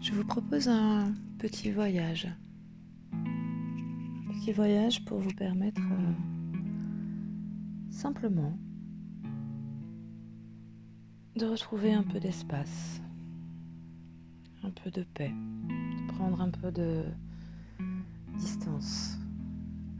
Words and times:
je 0.00 0.12
vous 0.12 0.24
propose 0.24 0.68
un 0.68 1.12
petit 1.38 1.70
voyage. 1.70 2.26
Un 3.12 4.32
petit 4.32 4.52
voyage 4.52 5.04
pour 5.04 5.18
vous 5.18 5.32
permettre 5.32 5.82
euh, 5.82 6.12
simplement 7.90 8.56
de 11.36 11.44
retrouver 11.44 11.92
un 11.92 12.02
peu 12.02 12.18
d'espace, 12.18 13.02
un 14.62 14.70
peu 14.70 14.90
de 14.90 15.02
paix, 15.02 15.30
de 15.30 16.12
prendre 16.14 16.40
un 16.40 16.50
peu 16.50 16.72
de 16.72 17.04
distance 18.38 19.18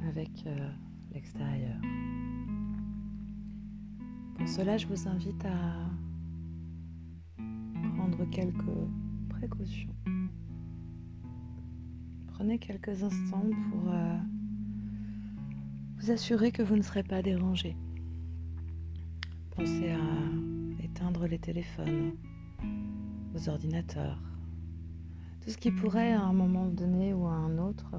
avec 0.09 0.30
euh, 0.46 0.71
l'extérieur. 1.12 1.77
Pour 4.39 4.48
cela, 4.48 4.78
je 4.78 4.87
vous 4.87 5.06
invite 5.06 5.45
à 5.45 5.91
prendre 7.97 8.25
quelques 8.30 8.64
Prenez 12.29 12.59
quelques 12.59 13.03
instants 13.03 13.48
pour 13.71 13.93
euh, 13.93 14.17
vous 15.98 16.11
assurer 16.11 16.53
que 16.53 16.62
vous 16.62 16.77
ne 16.77 16.83
serez 16.83 17.03
pas 17.03 17.23
dérangé. 17.23 17.77
Pensez 19.51 19.91
à 19.91 20.83
éteindre 20.83 21.27
les 21.27 21.39
téléphones, 21.39 22.12
vos 23.33 23.48
ordinateurs, 23.48 24.21
tout 25.43 25.51
ce 25.51 25.59
qui 25.59 25.70
pourrait 25.70 26.12
à 26.12 26.23
un 26.23 26.33
moment 26.33 26.67
donné 26.67 27.12
ou 27.12 27.27
à 27.27 27.33
un 27.33 27.59
autre 27.59 27.95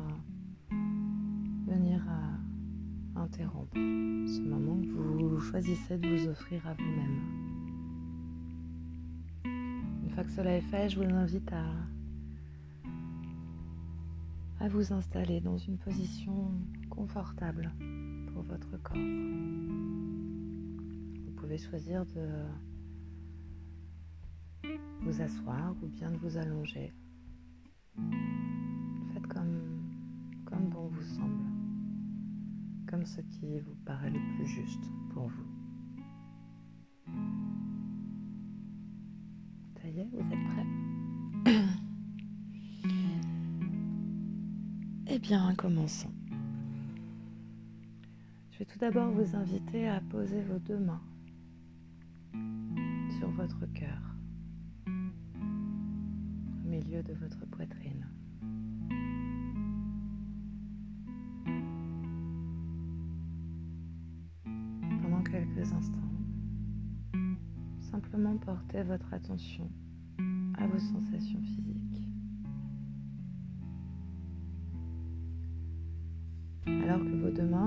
venir 1.68 2.04
à 2.10 3.20
interrompre 3.21 3.76
ce 3.76 4.41
moment 4.41 4.80
que 4.82 4.88
vous 4.88 5.40
choisissez 5.40 5.98
de 5.98 6.08
vous 6.08 6.27
offrir 6.27 6.68
à 6.68 6.73
vous-même. 6.73 7.40
Une 10.12 10.15
fois 10.15 10.26
que 10.26 10.31
cela 10.31 10.57
est 10.57 10.62
fait, 10.70 10.90
je 10.90 10.99
vous 10.99 11.09
invite 11.09 11.49
à, 11.54 11.63
vous 14.68 14.91
installer 14.91 15.40
dans 15.40 15.57
une 15.57 15.77
position 15.77 16.51
confortable 16.90 17.71
pour 18.34 18.43
votre 18.43 18.76
corps. 18.84 18.98
Vous 21.26 21.31
pouvez 21.37 21.57
choisir 21.57 22.05
de 22.07 22.27
vous 24.99 25.21
asseoir 25.21 25.73
ou 25.81 25.87
bien 25.87 26.12
de 26.12 26.18
vous 26.18 26.35
allonger. 26.35 26.91
Faites 29.13 29.27
comme, 29.27 29.62
comme 30.43 30.68
bon 30.71 30.87
vous 30.87 31.03
semble, 31.03 31.46
comme 32.85 33.05
ce 33.05 33.21
qui 33.21 33.62
vous 33.62 33.75
paraît 33.85 34.12
le 34.12 34.20
plus 34.35 34.48
juste 34.48 34.91
pour 35.13 35.29
vous. 35.29 35.51
Commençons. 45.62 46.12
Je 48.51 48.59
vais 48.59 48.65
tout 48.65 48.79
d'abord 48.79 49.12
vous 49.12 49.35
inviter 49.35 49.87
à 49.87 50.01
poser 50.01 50.41
vos 50.41 50.57
deux 50.57 50.79
mains 50.79 51.03
sur 53.20 53.29
votre 53.29 53.68
cœur, 53.73 54.15
au 54.87 56.68
milieu 56.68 57.03
de 57.03 57.13
votre 57.13 57.45
poitrine. 57.45 58.07
Pendant 65.03 65.23
quelques 65.23 65.72
instants, 65.73 66.12
simplement 67.81 68.35
portez 68.38 68.81
votre 68.81 69.13
attention 69.13 69.69
à 70.57 70.66
vos 70.66 70.79
sensations 70.79 71.41
physiques. 71.44 71.91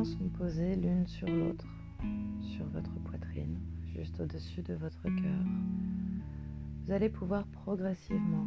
Sont 0.04 0.28
posées 0.28 0.76
l'une 0.76 1.06
sur 1.06 1.28
l'autre 1.28 1.66
sur 2.41 2.66
votre 2.66 2.92
poitrine, 3.04 3.59
juste 3.94 4.20
au-dessus 4.20 4.62
de 4.62 4.75
votre 4.75 5.03
cœur, 5.03 5.44
vous 6.84 6.92
allez 6.92 7.09
pouvoir 7.09 7.47
progressivement 7.47 8.47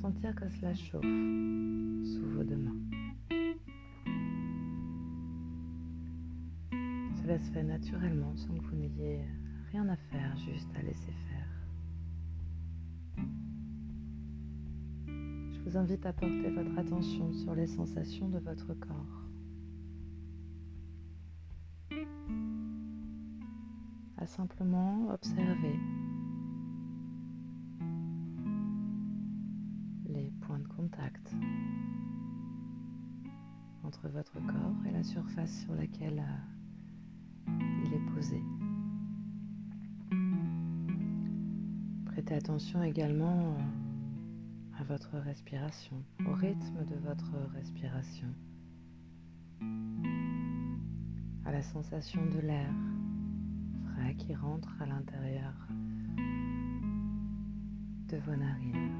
sentir 0.00 0.34
que 0.34 0.48
cela 0.48 0.74
chauffe 0.74 1.02
sous 1.02 2.26
vos 2.30 2.42
deux 2.42 2.56
mains. 2.56 2.80
Cela 7.22 7.38
se 7.38 7.50
fait 7.52 7.62
naturellement 7.62 8.34
sans 8.34 8.54
que 8.54 8.64
vous 8.64 8.76
n'ayez 8.76 9.20
rien 9.70 9.88
à 9.88 9.96
faire, 9.96 10.36
juste 10.38 10.68
à 10.74 10.82
laisser 10.82 11.12
faire. 11.28 11.48
Je 15.06 15.60
vous 15.70 15.76
invite 15.76 16.04
à 16.06 16.12
porter 16.12 16.50
votre 16.50 16.78
attention 16.78 17.32
sur 17.32 17.54
les 17.54 17.66
sensations 17.66 18.28
de 18.28 18.38
votre 18.38 18.74
corps. 18.74 19.31
Simplement 24.26 25.08
observer 25.10 25.78
les 30.06 30.32
points 30.40 30.60
de 30.60 30.68
contact 30.68 31.34
entre 33.82 34.08
votre 34.08 34.34
corps 34.46 34.86
et 34.88 34.92
la 34.92 35.02
surface 35.02 35.64
sur 35.64 35.74
laquelle 35.74 36.24
euh, 37.48 37.52
il 37.84 37.92
est 37.92 38.14
posé. 38.14 38.40
Prêtez 42.06 42.34
attention 42.34 42.82
également 42.84 43.56
euh, 43.56 44.80
à 44.80 44.84
votre 44.84 45.18
respiration, 45.18 46.02
au 46.26 46.32
rythme 46.32 46.84
de 46.86 46.96
votre 47.06 47.32
respiration, 47.54 48.28
à 51.44 51.50
la 51.50 51.62
sensation 51.62 52.24
de 52.26 52.38
l'air 52.38 52.72
qui 54.18 54.34
rentre 54.34 54.70
à 54.80 54.86
l'intérieur 54.86 55.52
de 58.08 58.16
vos 58.18 58.36
narines. 58.36 58.90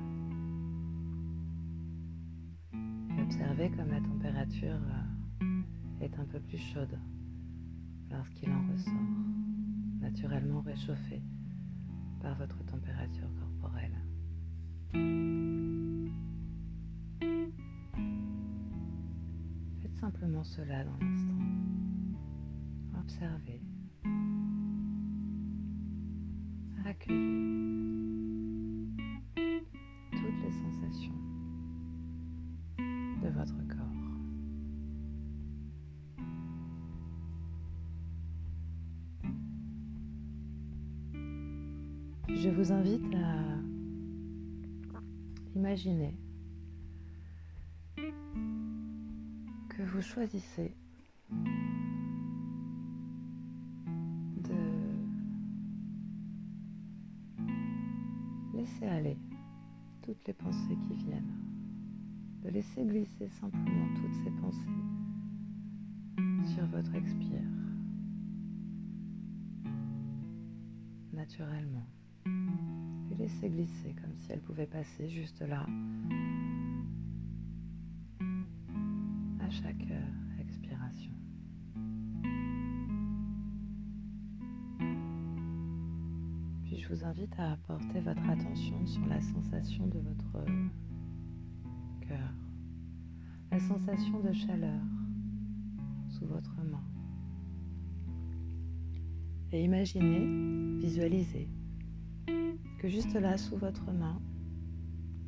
Et 3.10 3.22
observez 3.22 3.70
comme 3.70 3.90
la 3.90 4.00
température 4.00 4.80
euh, 5.42 5.62
est 6.00 6.18
un 6.18 6.24
peu 6.24 6.40
plus 6.40 6.58
chaude 6.58 6.98
lorsqu'il 8.10 8.50
en 8.50 8.66
ressort, 8.72 8.92
naturellement 10.00 10.60
réchauffé 10.62 11.22
par 12.20 12.36
votre 12.38 12.64
température 12.64 13.28
corporelle. 13.38 13.98
Faites 19.82 19.96
simplement 19.98 20.44
cela 20.44 20.84
dans 20.84 20.96
l'instant. 20.98 21.38
Observez. 22.98 23.71
Accueillez 26.92 28.90
toutes 30.10 30.40
les 30.44 30.52
sensations 30.52 31.14
de 33.22 33.28
votre 33.30 33.56
corps. 33.66 34.02
Je 42.28 42.50
vous 42.50 42.72
invite 42.72 43.14
à 43.14 43.38
imaginer 45.56 46.14
que 47.96 49.82
vous 49.82 50.02
choisissez 50.02 50.74
les 60.26 60.32
pensées 60.32 60.76
qui 60.86 60.94
viennent, 60.94 61.34
de 62.44 62.50
laisser 62.50 62.84
glisser 62.84 63.28
simplement 63.40 63.86
toutes 63.96 64.14
ces 64.24 64.30
pensées 64.30 64.58
sur 66.54 66.66
votre 66.66 66.94
expire, 66.94 67.42
naturellement. 71.12 71.86
Et 73.10 73.14
laissez 73.16 73.48
glisser 73.48 73.94
comme 74.00 74.14
si 74.16 74.32
elle 74.32 74.40
pouvait 74.40 74.66
passer 74.66 75.08
juste 75.08 75.40
là, 75.40 75.66
à 79.40 79.50
chaque 79.50 79.90
euh, 79.90 80.40
expiration. 80.40 81.12
Puis 86.64 86.78
je 86.78 86.88
vous 86.88 87.04
invite 87.04 87.34
à 87.38 87.56
porter 87.66 88.00
votre 88.00 88.01
sur 88.54 89.06
la 89.06 89.20
sensation 89.20 89.86
de 89.86 89.98
votre 89.98 90.44
cœur, 92.00 92.34
la 93.50 93.58
sensation 93.58 94.20
de 94.20 94.32
chaleur 94.32 94.82
sous 96.10 96.26
votre 96.26 96.54
main. 96.70 96.84
Et 99.52 99.64
imaginez, 99.64 100.78
visualisez 100.78 101.48
que 102.78 102.88
juste 102.88 103.14
là, 103.14 103.38
sous 103.38 103.56
votre 103.56 103.90
main, 103.90 104.20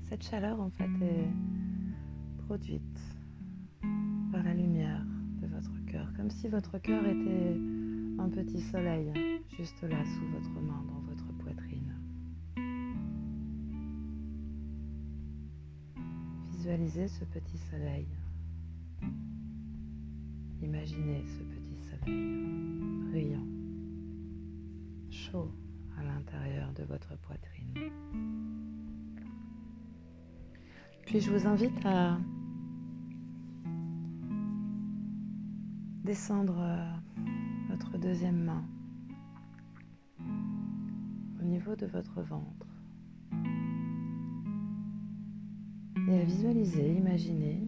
Cette 0.07 0.23
chaleur 0.23 0.61
en 0.61 0.71
fait 0.71 0.91
est 1.03 1.31
produite 2.47 3.01
par 4.31 4.43
la 4.43 4.53
lumière 4.53 5.03
de 5.41 5.47
votre 5.47 5.73
cœur, 5.87 6.13
comme 6.15 6.31
si 6.31 6.49
votre 6.49 6.79
cœur 6.79 7.07
était 7.07 7.57
un 8.19 8.29
petit 8.29 8.61
soleil 8.61 9.11
juste 9.57 9.83
là 9.83 10.05
sous 10.05 10.27
votre 10.27 10.61
main, 10.61 10.85
Visualisez 16.65 17.09
ce 17.09 17.27
petit 17.27 17.59
soleil. 17.59 18.09
Imaginez 20.63 21.23
ce 21.27 21.43
petit 21.43 21.77
soleil 21.77 23.11
brillant, 23.11 23.47
chaud 25.11 25.53
à 25.99 26.03
l'intérieur 26.03 26.73
de 26.73 26.85
votre 26.85 27.19
poitrine. 27.19 27.75
Puis 31.03 31.21
je 31.21 31.31
vous 31.31 31.47
invite 31.47 31.85
à 31.85 32.17
descendre 36.03 36.57
euh, 36.61 36.91
votre 37.69 37.99
deuxième 37.99 38.43
main 38.43 38.65
au 41.39 41.45
niveau 41.45 41.77
de 41.77 41.85
votre 41.85 42.23
ventre 42.23 42.64
et 46.09 46.21
à 46.21 46.25
visualiser, 46.25 46.95
imaginer 46.97 47.67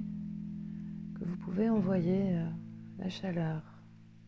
que 1.15 1.25
vous 1.25 1.37
pouvez 1.37 1.71
envoyer 1.71 2.35
euh, 2.37 2.49
la 2.99 3.09
chaleur 3.09 3.63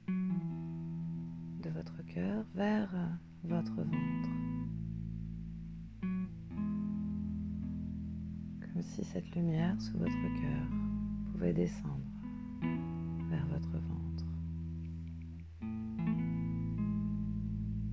de 0.09 1.71
votre 1.71 2.03
cœur 2.07 2.45
vers 2.55 2.95
euh, 2.95 3.07
votre 3.45 3.75
ventre. 3.75 4.31
Comme 8.61 8.83
si 8.83 9.05
cette 9.05 9.35
lumière 9.35 9.81
sous 9.81 9.99
votre 9.99 10.41
cœur 10.41 10.67
pouvait 11.33 11.53
descendre 11.53 12.07
vers 13.29 13.47
votre 13.47 13.73
ventre. 13.73 14.25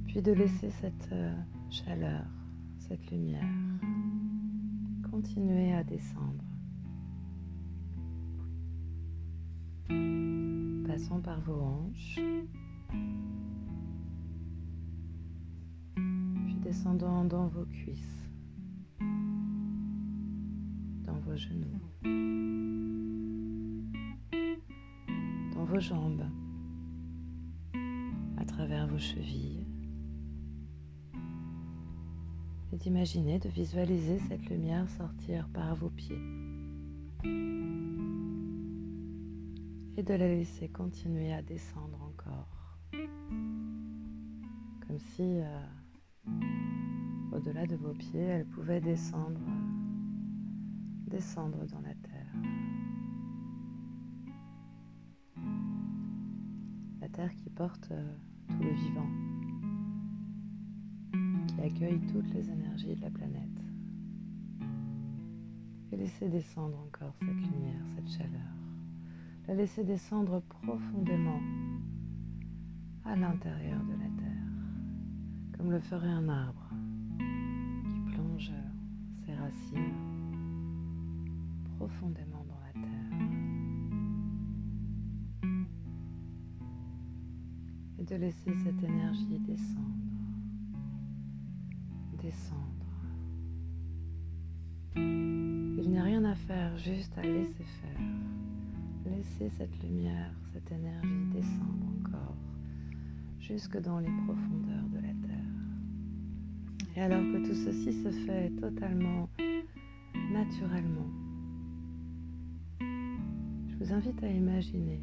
Puis 0.07 0.21
de 0.21 0.31
laisser 0.31 0.69
cette 0.69 1.11
euh, 1.11 1.35
chaleur, 1.69 2.25
cette 2.79 3.11
lumière 3.11 3.43
continuer 5.15 5.71
à 5.71 5.81
descendre. 5.81 6.43
Passons 10.85 11.21
par 11.21 11.39
vos 11.39 11.53
hanches. 11.53 12.19
Puis 15.95 16.55
descendant 16.55 17.23
dans 17.23 17.47
vos 17.47 17.63
cuisses, 17.63 18.29
dans 21.05 21.19
vos 21.21 21.37
genoux, 21.37 21.79
dans 25.53 25.63
vos 25.63 25.79
jambes, 25.79 26.25
à 28.35 28.43
travers 28.43 28.85
vos 28.87 28.97
chevilles. 28.99 29.64
Et 32.75 32.77
d'imaginer, 32.77 33.39
de 33.39 33.47
visualiser 33.47 34.19
cette 34.27 34.49
lumière 34.49 34.89
sortir 34.97 35.47
par 35.53 35.75
vos 35.75 35.89
pieds. 35.89 36.19
et 39.97 40.03
de 40.03 40.13
la 40.13 40.27
laisser 40.27 40.67
continuer 40.67 41.31
à 41.31 41.41
descendre 41.41 41.97
encore. 42.01 42.49
Comme 44.85 44.99
si 44.99 45.21
euh, 45.21 45.65
au-delà 47.31 47.65
de 47.65 47.77
vos 47.77 47.93
pieds, 47.93 48.19
elle 48.19 48.45
pouvait 48.45 48.81
descendre, 48.81 49.39
descendre 51.07 51.65
dans 51.67 51.79
la 51.79 51.93
terre. 51.93 52.33
La 56.99 57.07
terre 57.07 57.33
qui 57.37 57.49
porte 57.49 57.89
euh, 57.91 58.17
tout 58.49 58.61
le 58.61 58.73
vivant, 58.73 59.24
accueille 61.65 61.99
toutes 62.11 62.33
les 62.33 62.49
énergies 62.49 62.95
de 62.95 63.01
la 63.01 63.09
planète. 63.09 63.41
Et 65.91 65.97
laisser 65.97 66.29
descendre 66.29 66.77
encore 66.79 67.15
cette 67.19 67.29
lumière, 67.29 67.81
cette 67.95 68.09
chaleur 68.09 68.55
la 69.47 69.53
laisser 69.53 69.83
descendre 69.83 70.41
profondément 70.63 71.39
à 73.03 73.15
l'intérieur 73.15 73.79
de 73.83 73.91
la 73.91 74.09
terre, 74.23 75.57
comme 75.57 75.71
le 75.71 75.79
ferait 75.79 76.07
un 76.07 76.27
arbre 76.29 76.69
qui 77.89 77.99
plonge 78.11 78.51
ses 79.25 79.35
racines 79.35 79.93
profondément 81.77 82.43
dans 82.49 82.59
la 82.65 82.73
terre. 82.73 83.19
Et 87.99 88.03
de 88.03 88.15
laisser 88.15 88.53
cette 88.63 88.83
énergie 88.83 89.39
descendre. 89.39 90.14
Juste 96.85 97.17
à 97.17 97.23
laisser 97.23 97.63
faire. 97.81 97.99
Laissez 99.07 99.49
cette 99.57 99.81
lumière, 99.81 100.31
cette 100.53 100.71
énergie 100.71 101.25
descendre 101.33 101.87
encore 101.99 102.35
jusque 103.39 103.81
dans 103.81 103.97
les 103.97 104.11
profondeurs 104.25 104.87
de 104.91 104.97
la 104.97 105.27
Terre. 105.27 106.95
Et 106.95 107.01
alors 107.01 107.21
que 107.21 107.47
tout 107.47 107.55
ceci 107.55 107.91
se 108.03 108.11
fait 108.27 108.51
totalement 108.61 109.27
naturellement, 110.31 111.09
je 112.79 113.75
vous 113.79 113.91
invite 113.91 114.21
à 114.21 114.29
imaginer 114.29 115.01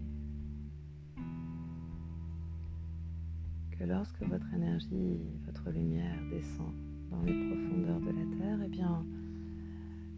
que 3.72 3.84
lorsque 3.84 4.22
votre 4.22 4.54
énergie, 4.54 5.18
votre 5.46 5.68
lumière 5.70 6.20
descend 6.30 6.72
dans 7.10 7.22
les 7.22 7.48
profondeurs 7.48 8.00
de 8.00 8.10
la 8.10 8.36
Terre, 8.38 8.58
eh 8.64 8.68
bien, 8.68 9.04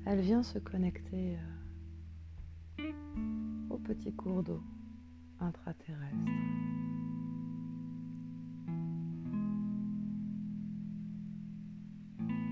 elle 0.05 0.21
vient 0.21 0.43
se 0.43 0.59
connecter 0.59 1.37
euh, 1.37 1.54
au 3.71 3.79
petit 3.79 4.13
cours 4.13 4.43
d'eau 4.43 4.63
intraterrestre. 5.41 6.17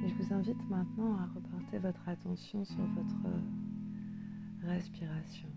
Et 0.04 0.08
je 0.08 0.14
vous 0.14 0.32
invite 0.32 0.68
maintenant 0.68 1.16
à 1.16 1.26
reporter 1.34 1.78
votre 1.78 2.08
attention 2.08 2.64
sur 2.64 2.84
votre 2.96 3.16
respiration 4.62 5.48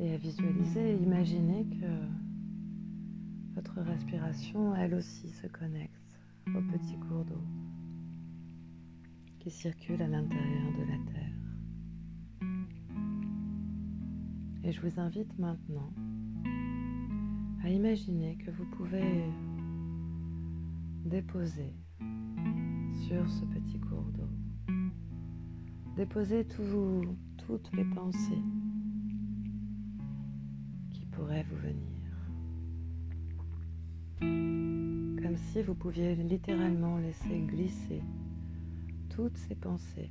et 0.00 0.12
à 0.12 0.16
visualiser 0.16 0.92
et 0.92 0.96
imaginer 0.96 1.66
que 1.66 2.24
votre 3.54 3.80
respiration, 3.80 4.74
elle 4.74 4.94
aussi, 4.94 5.28
se 5.30 5.46
connecte 5.46 6.18
au 6.48 6.60
petit 6.72 6.98
cours 6.98 7.24
d'eau 7.24 7.42
qui 9.38 9.50
circule 9.50 10.00
à 10.02 10.08
l'intérieur 10.08 10.72
de 10.72 10.90
la 10.90 11.12
Terre. 11.12 11.23
Et 14.66 14.72
je 14.72 14.80
vous 14.80 14.98
invite 14.98 15.38
maintenant 15.38 15.92
à 17.62 17.68
imaginer 17.68 18.38
que 18.38 18.50
vous 18.50 18.64
pouvez 18.64 19.30
déposer 21.04 21.74
sur 23.06 23.28
ce 23.28 23.44
petit 23.44 23.78
cours 23.78 24.10
d'eau, 24.14 24.74
déposer 25.96 26.46
toutes 26.46 27.72
les 27.74 27.84
pensées 27.84 28.42
qui 30.92 31.04
pourraient 31.12 31.44
vous 31.50 31.56
venir. 31.56 31.84
Comme 35.22 35.36
si 35.36 35.60
vous 35.62 35.74
pouviez 35.74 36.14
littéralement 36.14 36.96
laisser 36.96 37.38
glisser 37.40 38.00
toutes 39.10 39.36
ces 39.36 39.56
pensées 39.56 40.10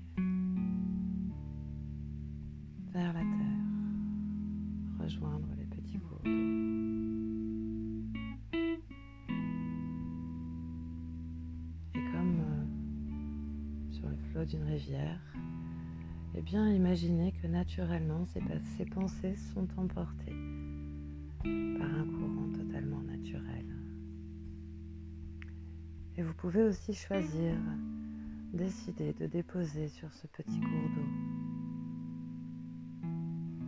naturellement 17.63 18.25
ces, 18.25 18.41
ces 18.77 18.84
pensées 18.84 19.38
sont 19.53 19.67
emportées 19.77 20.36
par 21.43 21.96
un 21.96 22.05
courant 22.05 22.50
totalement 22.53 23.01
naturel. 23.03 23.65
Et 26.17 26.24
vous 26.24 26.34
pouvez 26.34 26.63
aussi 26.63 26.93
choisir, 26.93 27.55
décider 28.51 29.13
de 29.13 29.27
déposer 29.27 29.88
sur 29.88 30.13
ce 30.13 30.27
petit 30.27 30.60
cours 30.60 30.89
d'eau 30.93 31.10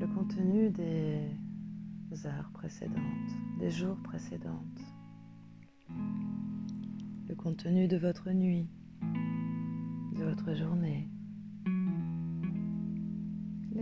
le 0.01 0.07
contenu 0.07 0.69
des 0.71 1.29
heures 2.25 2.51
précédentes, 2.51 2.99
des 3.59 3.71
jours 3.71 3.97
précédentes, 4.03 4.81
le 7.29 7.35
contenu 7.35 7.87
de 7.87 7.95
votre 7.95 8.29
nuit, 8.31 8.67
de 10.17 10.25
votre 10.25 10.53
journée. 10.53 11.09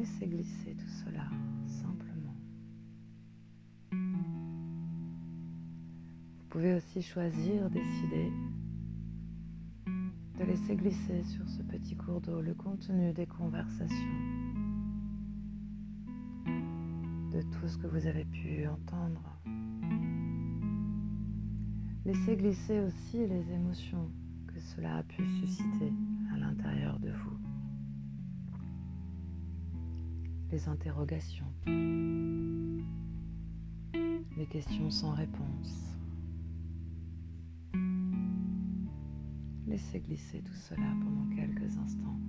Laissez 0.04 0.28
glisser 0.28 0.76
tout 0.76 0.90
cela 1.06 1.30
simplement. 1.66 2.36
Vous 6.40 6.46
pouvez 6.50 6.74
aussi 6.74 7.02
choisir, 7.02 7.70
décider 7.70 8.30
de 10.38 10.44
laisser 10.44 10.76
glisser 10.76 11.24
sur 11.24 11.48
ce 11.48 11.62
petit 11.62 11.96
cours 11.96 12.20
d'eau 12.20 12.42
le 12.42 12.54
contenu 12.54 13.14
des 13.14 13.26
conversations, 13.26 13.96
de 17.32 17.42
tout 17.42 17.70
ce 17.70 17.78
que 17.78 17.88
vous 17.88 18.06
avez 18.06 18.26
pu 18.26 18.68
entendre. 18.68 19.40
Laissez 22.04 22.36
glisser 22.36 22.82
aussi 22.82 23.26
les 23.26 23.54
émotions 23.54 24.12
que 24.48 24.60
cela 24.60 24.98
a 24.98 25.04
pu 25.04 25.26
susciter 25.40 25.94
à 26.34 26.40
l'intérieur 26.40 27.00
de 27.00 27.12
vous. 27.12 27.33
Les 30.54 30.70
interrogations, 30.70 31.52
les 34.38 34.46
questions 34.52 34.92
sans 34.92 35.14
réponse. 35.14 35.98
Laissez 39.66 40.00
glisser 40.02 40.44
tout 40.44 40.54
cela 40.54 40.86
pendant 41.02 41.36
quelques 41.36 41.76
instants. 41.76 42.20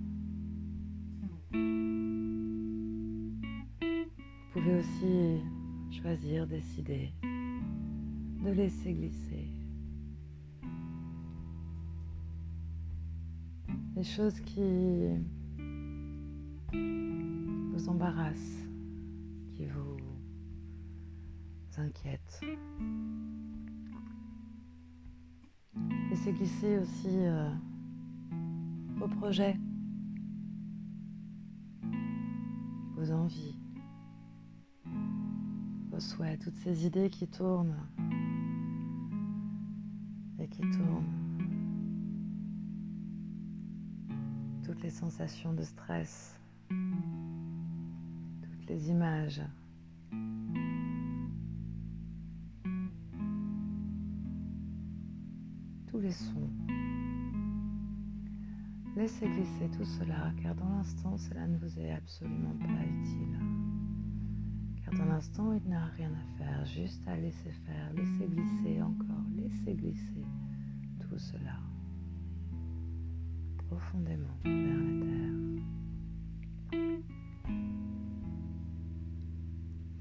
Vous 4.41 4.53
pouvez 4.53 4.79
aussi 4.79 5.43
choisir, 6.01 6.47
décider 6.47 7.13
de 7.21 8.49
laisser 8.49 8.93
glisser 8.93 9.49
les 13.95 14.03
choses 14.03 14.39
qui 14.39 14.63
qui 19.53 19.65
vous 19.67 19.97
inquiètent. 21.77 22.41
Laissez 26.09 26.33
glisser 26.33 26.79
aussi 26.79 27.09
euh, 27.11 27.49
vos 28.97 29.07
projets, 29.07 29.55
vos 32.95 33.11
envies, 33.11 33.59
vos 35.91 35.99
souhaits, 35.99 36.41
toutes 36.41 36.55
ces 36.55 36.87
idées 36.87 37.11
qui 37.11 37.27
tournent. 37.27 37.77
Et 40.39 40.47
qui 40.47 40.61
tournent. 40.61 41.05
Toutes 44.63 44.81
les 44.81 44.89
sensations 44.89 45.53
de 45.53 45.61
stress, 45.61 46.39
les 48.67 48.89
images 48.89 49.41
les 55.99 56.11
sons. 56.11 56.49
Laissez 58.95 59.27
glisser 59.27 59.69
tout 59.77 59.85
cela 59.85 60.31
car 60.41 60.55
dans 60.55 60.69
l'instant 60.69 61.17
cela 61.17 61.47
ne 61.47 61.57
vous 61.57 61.79
est 61.79 61.91
absolument 61.91 62.55
pas 62.59 62.85
utile. 62.85 63.39
Car 64.83 64.93
dans 64.93 65.05
l'instant 65.05 65.53
il 65.53 65.69
n'a 65.69 65.85
rien 65.97 66.11
à 66.11 66.37
faire, 66.37 66.65
juste 66.65 67.05
à 67.07 67.15
laisser 67.17 67.51
faire, 67.65 67.93
laisser 67.93 68.27
glisser 68.27 68.81
encore, 68.81 69.25
laisser 69.35 69.73
glisser 69.73 70.25
tout 70.99 71.17
cela 71.17 71.59
profondément 73.67 74.37
vers 74.43 74.53
la 74.53 75.05
terre. 75.05 75.74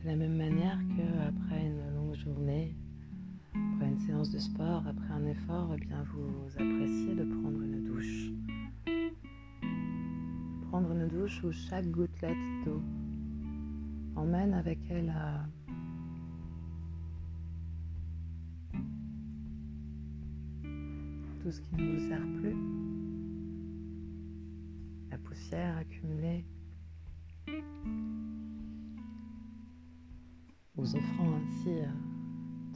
De 0.04 0.10
la 0.10 0.16
même 0.16 0.36
manière 0.36 0.78
que 0.88 1.28
après 1.28 1.64
une 1.64 1.94
longue 1.96 2.14
journée, 2.14 2.76
après 3.54 3.88
une 3.88 3.98
séance 4.00 4.30
de 4.30 4.38
sport, 4.38 4.86
après 4.86 5.14
un 5.14 5.24
effort, 5.24 5.74
eh 5.74 5.80
bien 5.82 6.04
vous 6.12 6.46
appréciez 6.52 7.14
de 7.14 7.24
prendre 7.24 7.62
une 7.62 7.84
douche. 7.84 8.30
Prendre 10.68 10.92
une 10.92 11.08
douche 11.08 11.42
où 11.42 11.52
chaque 11.52 11.86
gouttelette 11.90 12.36
d'eau 12.66 12.82
emmène 14.14 14.52
avec 14.52 14.78
elle 14.90 15.08
à 15.08 15.46
tout 21.42 21.50
ce 21.50 21.62
qui 21.62 21.76
ne 21.76 21.92
vous 21.92 22.08
sert 22.10 22.26
plus, 22.42 22.56
la 25.10 25.16
poussière 25.16 25.78
accumulée, 25.78 26.44
offrant 30.92 31.32
ainsi 31.36 31.70
euh, 31.70 31.86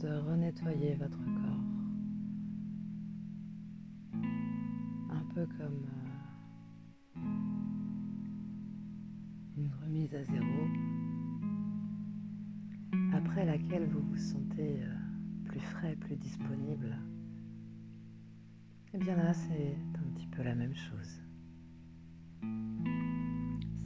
de 0.01 0.07
renettoyer 0.27 0.95
votre 0.95 1.19
corps. 1.19 1.63
Un 5.11 5.23
peu 5.35 5.45
comme 5.57 5.85
euh, 7.17 7.21
une 9.57 9.71
remise 9.83 10.15
à 10.15 10.23
zéro, 10.23 10.67
après 13.13 13.45
laquelle 13.45 13.85
vous 13.85 14.01
vous 14.01 14.17
sentez 14.17 14.81
euh, 14.81 14.95
plus 15.45 15.59
frais, 15.59 15.95
plus 15.95 16.15
disponible. 16.15 16.97
Et 18.91 18.95
eh 18.95 18.97
bien 18.97 19.15
là, 19.17 19.33
c'est 19.33 19.77
un 19.93 20.13
petit 20.15 20.27
peu 20.27 20.41
la 20.41 20.55
même 20.55 20.73
chose. 20.73 21.21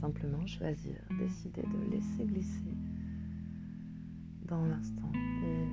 Simplement 0.00 0.46
choisir, 0.46 0.96
décider 1.18 1.62
de 1.62 1.90
laisser 1.90 2.24
glisser 2.24 2.74
dans 4.46 4.64
l'instant. 4.64 5.10
Et 5.42 5.66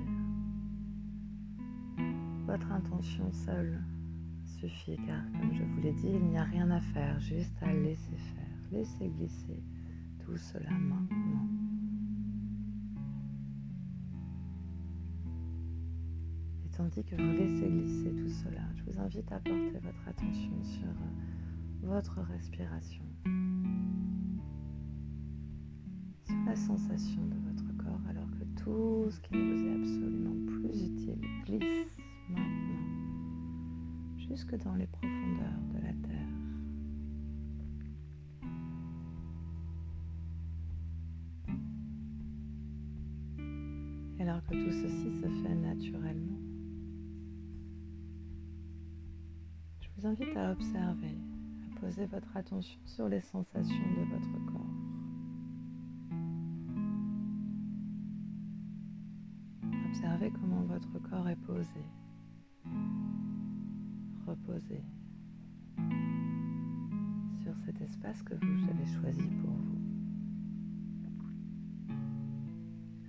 votre 2.46 2.70
intention 2.72 3.32
seule 3.32 3.82
suffit 4.44 4.96
car, 5.06 5.22
comme 5.32 5.52
je 5.54 5.62
vous 5.62 5.80
l'ai 5.80 5.92
dit, 5.92 6.08
il 6.08 6.24
n'y 6.24 6.38
a 6.38 6.44
rien 6.44 6.70
à 6.70 6.80
faire, 6.80 7.18
juste 7.20 7.56
à 7.62 7.72
laisser 7.72 8.16
faire, 8.16 8.58
laisser 8.70 9.08
glisser 9.08 9.62
tout 10.20 10.36
cela 10.36 10.70
maintenant. 10.70 11.48
Et 16.64 16.68
tandis 16.76 17.04
que 17.04 17.16
vous 17.16 17.32
laissez 17.32 17.68
glisser 17.68 18.12
tout 18.14 18.28
cela, 18.28 18.62
je 18.74 18.84
vous 18.84 18.98
invite 18.98 19.30
à 19.32 19.38
porter 19.38 19.78
votre 19.82 20.08
attention 20.08 20.62
sur 20.62 20.88
votre 21.82 22.20
respiration, 22.20 23.04
sur 26.24 26.44
la 26.46 26.56
sensation 26.56 27.26
de 27.26 27.34
votre 27.48 27.51
tout 28.64 29.10
ce 29.10 29.20
qui 29.20 29.34
ne 29.34 29.52
vous 29.52 29.66
est 29.66 29.74
absolument 29.74 30.36
plus 30.46 30.84
utile 30.84 31.18
glisse 31.44 31.96
maintenant, 32.28 32.84
jusque 34.16 34.56
dans 34.62 34.74
les 34.74 34.86
profondeurs 34.86 35.60
de 35.74 35.78
la 35.78 35.92
terre. 36.08 36.28
Alors 44.20 44.44
que 44.46 44.54
tout 44.54 44.72
ceci 44.72 45.10
se 45.20 45.28
fait 45.42 45.54
naturellement, 45.54 46.38
je 49.80 49.88
vous 49.96 50.06
invite 50.06 50.36
à 50.36 50.52
observer, 50.52 51.18
à 51.66 51.80
poser 51.80 52.06
votre 52.06 52.36
attention 52.36 52.78
sur 52.84 53.08
les 53.08 53.20
sensations 53.20 53.74
de 53.74 54.04
votre 54.14 54.41
comment 60.40 60.62
votre 60.62 60.98
corps 61.08 61.28
est 61.28 61.36
posé 61.36 61.84
reposer 64.26 64.82
sur 67.42 67.54
cet 67.64 67.80
espace 67.80 68.22
que 68.22 68.34
vous 68.34 68.70
avez 68.70 68.86
choisi 69.00 69.28
pour 69.42 69.50
vous. 69.50 69.78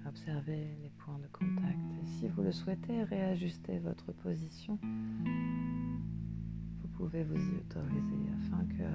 Observez 0.08 0.75
les 0.82 0.89
points 0.98 1.20
de 1.20 1.27
contact 1.27 1.80
et 2.01 2.06
si 2.06 2.27
vous 2.27 2.44
le 2.44 2.51
souhaitez, 2.51 3.03
réajuster 3.03 3.80
votre 3.80 4.12
position. 4.12 4.77
Vous 6.82 6.88
pouvez 6.89 7.24
vous 7.24 7.36
y 7.36 7.56
autoriser 7.58 8.30
afin 8.38 8.65
que 8.65 8.89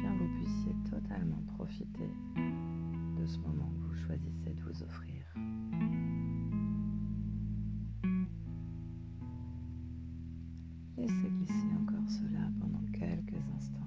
bien 0.00 0.14
vous 0.16 0.28
puissiez 0.36 0.74
totalement 0.90 1.42
profiter 1.56 2.10
de 2.36 3.26
ce 3.26 3.38
moment 3.38 3.70
que 3.70 3.88
vous 3.88 4.06
choisissez 4.06 4.54
de 4.54 4.62
vous 4.62 4.82
offrir. 4.82 5.13
Laissez 10.96 11.28
glisser 11.28 11.74
encore 11.82 12.08
cela 12.08 12.48
pendant 12.60 12.84
quelques 12.92 13.42
instants. 13.56 13.80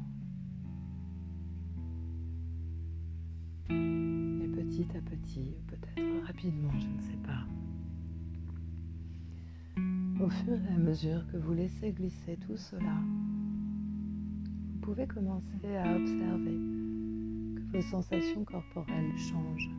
Et 3.70 4.48
petit 4.48 4.88
à 4.96 5.02
petit, 5.02 5.56
peut-être 5.68 6.26
rapidement, 6.26 6.72
je 6.80 6.88
ne 6.88 7.02
sais 7.02 7.18
pas, 7.24 7.46
Au 10.20 10.30
fur 10.30 10.54
et 10.54 10.74
à 10.74 10.78
mesure 10.78 11.26
que 11.32 11.38
vous 11.38 11.54
laissez 11.54 11.92
glisser 11.92 12.38
tout 12.38 12.58
cela, 12.58 12.96
vous 14.72 14.80
pouvez 14.82 15.06
commencer 15.06 15.78
à 15.78 15.96
observer 15.96 16.58
que 17.56 17.62
vos 17.72 17.82
sensations 17.84 18.44
corporelles 18.44 19.16
changent. 19.18 19.70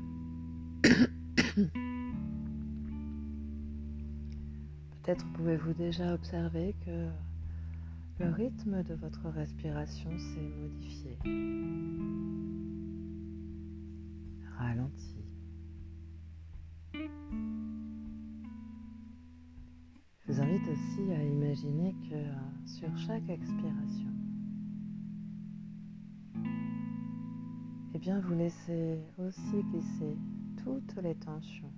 Peut-être 5.03 5.27
pouvez-vous 5.33 5.73
déjà 5.73 6.15
observer 6.15 6.77
que 6.85 7.09
le 8.21 8.31
rythme 8.31 8.85
de 8.85 8.95
votre 8.95 9.29
respiration 9.29 10.11
s'est 10.19 10.53
modifié, 10.61 11.19
ralenti. 14.57 15.25
Je 20.21 20.33
vous 20.33 20.41
invite 20.41 20.69
aussi 20.69 21.12
à 21.12 21.23
imaginer 21.25 21.95
que 22.09 22.69
sur 22.69 22.97
chaque 22.99 23.29
expiration, 23.29 24.12
eh 27.95 27.99
bien 27.99 28.21
vous 28.21 28.35
laissez 28.35 29.00
aussi 29.19 29.65
glisser 29.73 30.17
toutes 30.65 30.95
les 31.03 31.15
tensions 31.15 31.73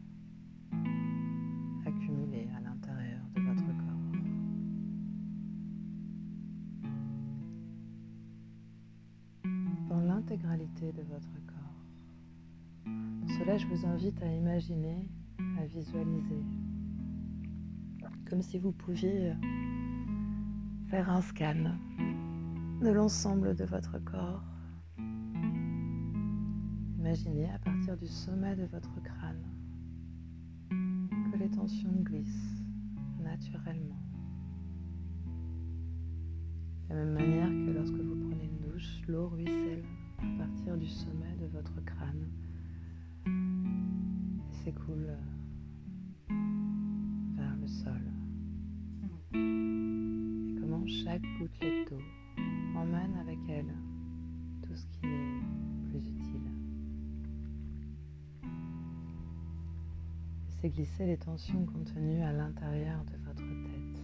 accumulées 1.87 2.49
à 2.57 2.61
l'intérieur 2.61 3.21
de 3.35 3.41
votre 3.41 3.67
corps. 3.67 3.87
Dans 9.89 10.01
l'intégralité 10.01 10.93
de 10.93 11.03
votre 11.03 11.35
corps. 11.47 12.93
Cela, 13.39 13.59
je 13.59 13.67
vous 13.67 13.87
invite 13.87 14.23
à 14.23 14.33
imaginer, 14.33 15.09
à 15.59 15.67
visualiser, 15.67 16.43
comme 18.29 18.43
si 18.43 18.59
vous 18.59 18.73
pouviez 18.73 19.33
faire 20.89 21.11
un 21.11 21.21
scan 21.23 21.75
de 22.81 22.91
l'ensemble 22.91 23.55
de 23.55 23.65
votre 23.65 23.99
corps 24.05 24.50
Imaginez 27.01 27.49
à 27.49 27.59
partir 27.59 27.97
du 27.97 28.07
sommet 28.07 28.55
de 28.57 28.67
votre 28.67 29.03
crâne 29.03 29.43
que 30.69 31.39
les 31.39 31.49
tensions 31.49 31.95
glissent 32.03 32.63
naturellement. 33.19 33.99
De 36.91 36.95
la 36.95 37.05
même 37.07 37.15
manière 37.15 37.49
que 37.49 37.71
lorsque 37.71 37.95
vous 37.95 38.17
prenez 38.29 38.45
une 38.45 38.71
douche, 38.71 39.01
l'eau 39.09 39.29
ruisselle 39.29 39.83
à 40.19 40.45
partir 40.45 40.77
du 40.77 40.87
sommet 40.87 41.35
de 41.41 41.47
votre 41.47 41.83
crâne 41.87 42.29
et 43.27 44.55
s'écoule 44.63 45.17
vers 46.29 47.57
le 47.57 47.67
sol. 47.67 48.13
Et 49.33 50.61
comment 50.61 50.87
chaque 50.87 51.23
gouttelette 51.39 51.89
d'eau 51.89 52.03
emmène 52.77 53.17
avec 53.23 53.39
elle 53.49 53.75
tout 54.63 54.77
ce 54.77 54.87
qui 54.89 55.07
est 55.07 55.20
Laissez 60.63 60.77
glisser 60.77 61.07
les 61.07 61.17
tensions 61.17 61.65
contenues 61.65 62.21
à 62.21 62.33
l'intérieur 62.33 63.03
de 63.07 63.17
votre 63.25 63.47
tête. 63.65 64.03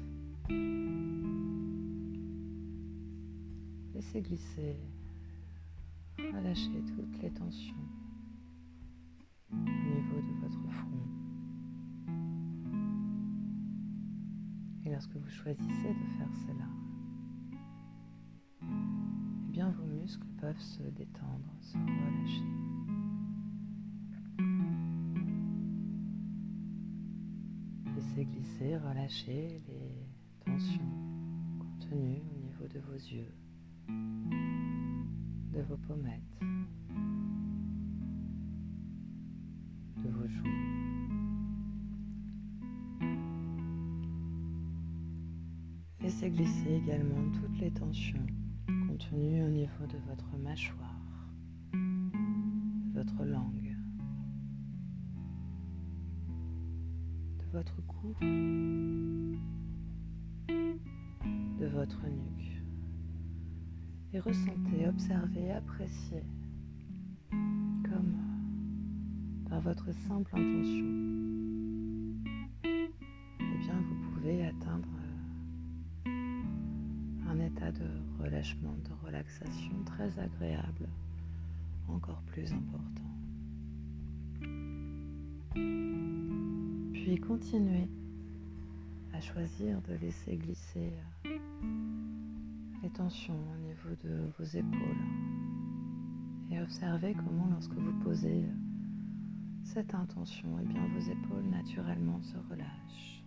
Laissez 3.92 4.22
glisser, 4.22 4.76
relâchez 6.16 6.82
toutes 6.86 7.20
les 7.20 7.30
tensions 7.30 7.76
au 9.52 9.56
niveau 9.56 10.22
de 10.22 10.32
votre 10.40 10.72
front. 10.72 11.06
Et 14.86 14.90
lorsque 14.92 15.14
vous 15.14 15.28
choisissez 15.28 15.66
de 15.66 16.06
faire 16.16 16.34
cela, 16.46 16.68
eh 18.62 19.50
bien 19.50 19.68
vos 19.72 19.84
muscles 19.84 20.26
peuvent 20.40 20.58
se 20.58 20.84
détendre, 20.84 21.52
se 21.60 21.76
relâcher. 21.76 22.75
Glisser, 28.58 28.76
relâcher 28.76 29.60
les 29.68 30.06
tensions 30.44 30.80
contenues 31.58 32.22
au 32.32 32.38
niveau 32.38 32.66
de 32.72 32.78
vos 32.80 32.94
yeux, 32.94 33.32
de 35.52 35.62
vos 35.62 35.76
pommettes, 35.76 36.40
de 39.96 40.08
vos 40.08 40.28
joues. 40.28 40.44
Laissez 46.00 46.30
glisser 46.30 46.74
également 46.84 47.30
toutes 47.32 47.58
les 47.58 47.70
tensions 47.72 48.26
contenues 48.86 49.44
au 49.44 49.50
niveau 49.50 49.86
de 49.86 49.98
votre 50.08 50.36
mâchoire, 50.38 51.30
de 51.72 52.94
votre 52.94 53.24
langue. 53.24 53.65
Votre 57.56 57.80
cou, 57.86 58.14
de 61.58 61.66
votre 61.68 62.06
nuque. 62.06 62.62
Et 64.12 64.20
ressentez, 64.20 64.86
observez, 64.86 65.52
appréciez 65.52 66.22
comme 67.30 68.14
par 69.48 69.62
votre 69.62 69.90
simple 70.06 70.30
intention, 70.34 70.84
eh 73.40 73.58
bien 73.58 73.80
vous 73.88 74.10
pouvez 74.10 74.44
atteindre 74.44 74.90
un 77.26 77.40
état 77.40 77.72
de 77.72 77.88
relâchement, 78.22 78.76
de 78.84 78.92
relaxation 79.06 79.82
très 79.86 80.18
agréable, 80.18 80.90
encore 81.88 82.20
plus 82.26 82.52
important. 82.52 83.06
Continuez 87.20 87.88
à 89.12 89.20
choisir 89.20 89.80
de 89.82 89.94
laisser 89.94 90.36
glisser 90.36 90.92
euh, 91.26 91.38
les 92.82 92.90
tensions 92.90 93.38
au 93.52 93.58
niveau 93.58 93.94
de 94.04 94.30
vos 94.38 94.44
épaules 94.44 95.04
et 96.50 96.60
observez 96.60 97.14
comment 97.14 97.48
lorsque 97.50 97.74
vous 97.74 97.92
posez 98.04 98.44
euh, 98.44 98.52
cette 99.64 99.94
intention, 99.94 100.58
et 100.58 100.62
eh 100.64 100.66
bien 100.66 100.86
vos 100.88 101.10
épaules 101.10 101.48
naturellement 101.50 102.22
se 102.22 102.36
relâchent. 102.50 103.24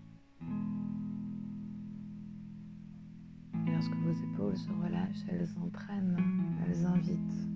Et 3.67 3.71
lorsque 3.71 3.95
vos 3.95 4.13
épaules 4.33 4.57
se 4.57 4.69
relâchent, 4.69 5.25
elles 5.27 5.49
entraînent, 5.65 6.17
elles 6.65 6.85
invitent 6.85 7.49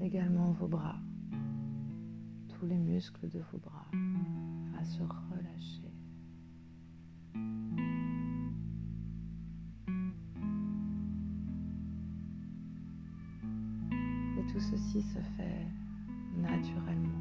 également 0.00 0.52
vos 0.52 0.68
bras, 0.68 0.98
tous 2.48 2.66
les 2.66 2.78
muscles 2.78 3.28
de 3.28 3.40
vos 3.52 3.58
bras 3.58 3.86
à 4.78 4.84
se 4.84 5.02
relâcher. 5.02 5.25
Se 15.02 15.18
fait 15.36 15.66
naturellement. 16.38 17.20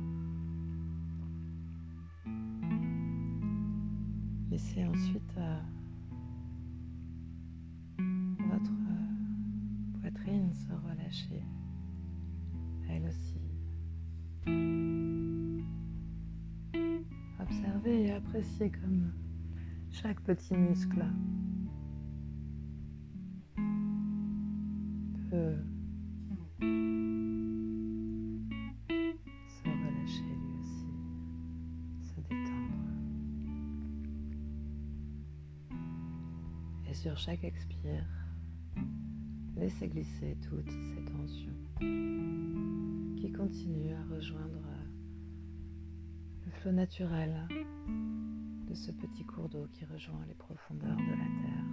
Laissez 4.49 4.85
ensuite 4.85 5.33
euh, 5.37 5.59
votre 8.49 8.71
euh, 8.71 9.99
poitrine 9.99 10.53
se 10.53 10.71
relâcher, 10.71 11.43
elle 12.89 13.09
aussi. 13.09 13.41
Observez 17.41 18.05
et 18.05 18.11
appréciez 18.13 18.71
comme 18.71 19.11
chaque 19.91 20.21
petit 20.21 20.55
muscle 20.55 21.05
peut 25.29 25.74
chaque 37.25 37.43
expire, 37.43 38.05
laissez 39.57 39.87
glisser 39.87 40.37
toutes 40.47 40.69
ces 40.69 41.03
tensions 41.05 41.55
qui 43.17 43.31
continuent 43.31 43.95
à 43.95 44.13
rejoindre 44.13 44.61
flot 46.61 46.71
naturel 46.71 47.33
de 48.69 48.75
ce 48.75 48.91
petit 48.91 49.23
cours 49.23 49.49
d'eau 49.49 49.67
qui 49.71 49.85
rejoint 49.85 50.23
les 50.27 50.35
profondeurs 50.35 50.97
de 50.97 51.11
la 51.11 51.25
terre. 51.41 51.65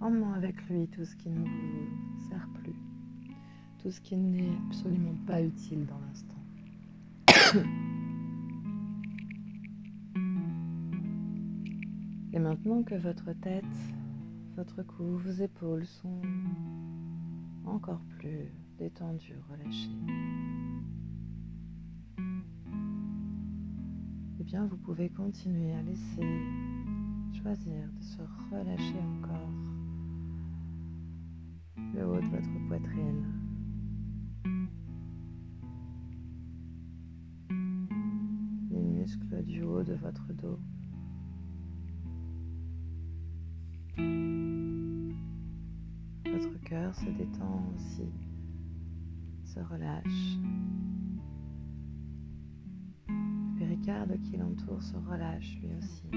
Emmenons 0.00 0.32
avec 0.34 0.60
lui 0.68 0.88
tout 0.88 1.04
ce 1.04 1.14
qui 1.14 1.30
ne 1.30 1.44
vous 1.44 2.28
sert 2.28 2.48
plus, 2.54 2.74
tout 3.78 3.92
ce 3.92 4.00
qui 4.00 4.16
n'est 4.16 4.56
absolument 4.66 5.14
pas 5.24 5.40
utile 5.40 5.86
dans 5.86 6.00
l'instant. 6.00 6.34
Maintenant 12.50 12.82
que 12.82 12.96
votre 12.96 13.32
tête, 13.34 13.64
votre 14.56 14.82
cou, 14.82 15.18
vos 15.18 15.30
épaules 15.30 15.86
sont 15.86 16.20
encore 17.64 18.02
plus 18.18 18.52
détendues, 18.76 19.38
relâchées, 19.48 19.88
eh 24.40 24.42
bien 24.42 24.66
vous 24.66 24.78
pouvez 24.78 25.10
continuer 25.10 25.72
à 25.74 25.82
laisser 25.82 26.26
choisir 27.40 27.88
de 27.96 28.02
se 28.02 28.22
relâcher 28.50 28.98
encore 28.98 29.48
le 31.94 32.04
haut 32.04 32.20
de 32.20 32.26
votre 32.26 32.66
poitrine. 32.66 33.26
Les 38.72 38.82
muscles 38.82 39.44
du 39.44 39.62
haut 39.62 39.84
de 39.84 39.94
votre 39.94 40.32
dos. 40.32 40.58
Se 46.92 47.10
détend 47.10 47.72
aussi, 47.74 48.08
se 49.44 49.60
relâche. 49.60 50.38
Le 53.08 53.58
péricarde 53.58 54.20
qui 54.22 54.36
l'entoure 54.36 54.82
se 54.82 54.96
relâche 54.96 55.58
lui 55.60 55.70
aussi. 55.78 56.08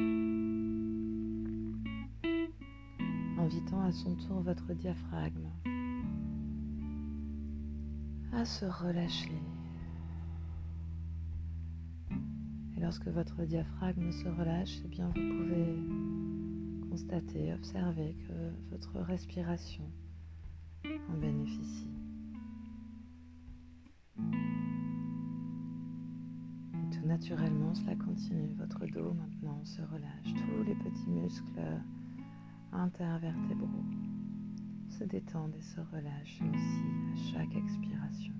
Invitant 3.37 3.81
à 3.81 3.91
son 3.91 4.15
tour 4.15 4.41
votre 4.41 4.73
diaphragme 4.73 5.49
à 8.31 8.45
se 8.45 8.65
relâcher. 8.65 9.41
Et 12.75 12.79
lorsque 12.81 13.07
votre 13.07 13.43
diaphragme 13.43 14.11
se 14.11 14.27
relâche, 14.27 14.79
eh 14.85 14.87
bien 14.87 15.07
vous 15.07 15.13
pouvez 15.13 16.89
constater, 16.89 17.53
observer 17.53 18.15
que 18.27 18.71
votre 18.71 18.99
respiration 19.01 19.83
en 21.09 21.17
bénéficie. 21.17 21.89
Et 26.73 26.89
tout 26.95 27.05
naturellement, 27.05 27.73
cela 27.73 27.95
continue. 27.95 28.53
Votre 28.57 28.85
dos 28.87 29.13
maintenant 29.13 29.63
se 29.63 29.81
relâche. 29.81 30.33
Tous 30.33 30.63
les 30.63 30.75
petits 30.75 31.09
muscles 31.09 31.81
intervertébraux 32.71 33.85
se 34.89 35.03
détendent 35.03 35.55
et 35.55 35.61
se 35.61 35.79
relâchent 35.79 36.41
aussi 36.41 37.33
à 37.33 37.33
chaque 37.33 37.55
expiration. 37.55 38.32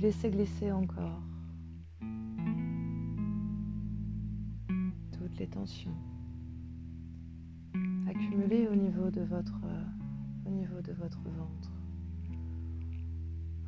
Laissez 0.00 0.30
glisser 0.30 0.70
encore 0.70 1.20
toutes 5.12 5.36
les 5.38 5.48
tensions 5.48 5.94
accumulées 8.08 8.68
au 8.68 8.76
niveau 8.76 9.10
de 9.10 9.22
votre 9.22 9.60
au 10.46 10.50
niveau 10.50 10.80
de 10.80 10.92
votre 10.92 11.20
ventre, 11.22 11.72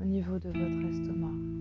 au 0.01 0.05
niveau 0.05 0.39
de 0.39 0.49
votre 0.49 0.87
estomac. 0.87 1.61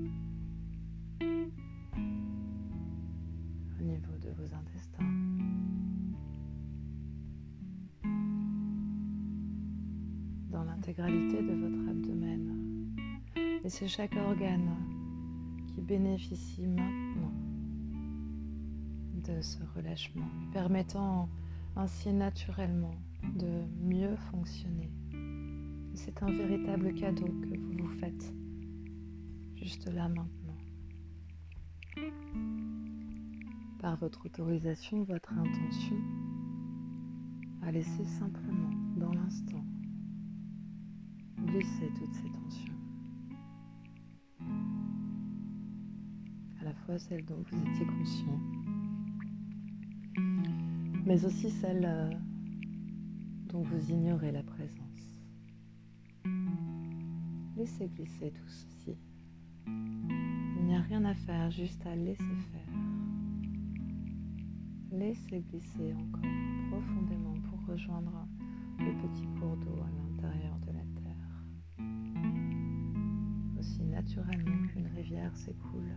au 3.80 3.84
niveau 3.84 4.18
de 4.22 4.30
vos 4.38 4.54
intestins. 4.54 5.04
Dans 10.52 10.64
l'intégralité 10.64 11.42
de 11.42 11.54
votre. 11.54 11.89
Et 13.70 13.72
c'est 13.72 13.88
chaque 13.88 14.16
organe 14.16 14.76
qui 15.68 15.80
bénéficie 15.80 16.66
maintenant 16.66 17.32
de 19.14 19.40
ce 19.44 19.60
relâchement, 19.76 20.26
permettant 20.52 21.30
ainsi 21.76 22.12
naturellement 22.12 22.96
de 23.36 23.62
mieux 23.80 24.16
fonctionner. 24.32 24.90
C'est 25.94 26.24
un 26.24 26.32
véritable 26.32 26.96
cadeau 26.96 27.28
que 27.28 27.60
vous 27.60 27.78
vous 27.78 28.00
faites 28.00 28.34
juste 29.56 29.88
là 29.94 30.10
maintenant 30.10 30.58
par 33.80 33.98
votre 33.98 34.26
autorisation, 34.26 35.04
votre 35.04 35.32
intention, 35.32 35.98
à 37.62 37.72
laisser 37.72 38.06
simplement 38.06 38.72
dans 38.98 39.14
l'instant 39.14 39.64
glisser 41.46 41.92
toutes 42.00 42.16
ces 42.16 42.32
tensions. 42.32 42.79
Fois 46.90 46.98
celles 46.98 47.26
dont 47.26 47.44
vous 47.52 47.62
étiez 47.70 47.86
conscient, 47.86 48.40
mais 51.06 51.24
aussi 51.24 51.52
celles 51.52 51.86
euh, 51.86 52.10
dont 53.48 53.62
vous 53.62 53.92
ignorez 53.92 54.32
la 54.32 54.42
présence. 54.42 55.16
Laissez 57.56 57.90
glisser 57.90 58.32
tout 58.32 58.48
ceci. 58.48 58.98
Il 59.68 60.66
n'y 60.66 60.76
a 60.76 60.82
rien 60.82 61.06
à 61.06 61.14
faire, 61.14 61.52
juste 61.52 61.86
à 61.86 61.96
laisser 61.96 62.24
faire. 62.24 62.74
Laissez 64.92 65.42
glisser 65.42 65.94
encore 65.94 66.32
profondément 66.72 67.36
pour 67.52 67.68
rejoindre 67.68 68.28
le 68.80 68.94
petit 69.04 69.28
cours 69.40 69.58
d'eau 69.58 69.80
à 69.84 69.92
l'intérieur 69.92 70.58
de 70.66 70.72
la 70.72 70.86
terre. 71.04 71.44
Aussi 73.60 73.84
naturellement 73.84 74.68
qu'une 74.70 74.88
rivière 74.88 75.38
s'écoule. 75.38 75.94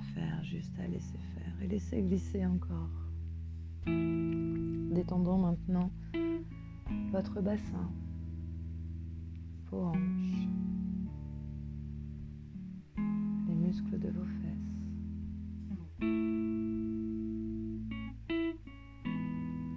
Faire, 0.00 0.42
juste 0.44 0.78
à 0.78 0.86
laisser 0.86 1.18
faire 1.34 1.62
et 1.62 1.68
laisser 1.68 2.02
glisser 2.02 2.44
encore. 2.46 2.90
Détendons 3.86 5.38
maintenant 5.38 5.90
votre 7.12 7.40
bassin, 7.40 7.90
vos 9.70 9.84
hanches, 9.84 10.48
les 13.48 13.54
muscles 13.54 13.98
de 13.98 14.08
vos 14.08 14.24
fesses. 14.24 14.66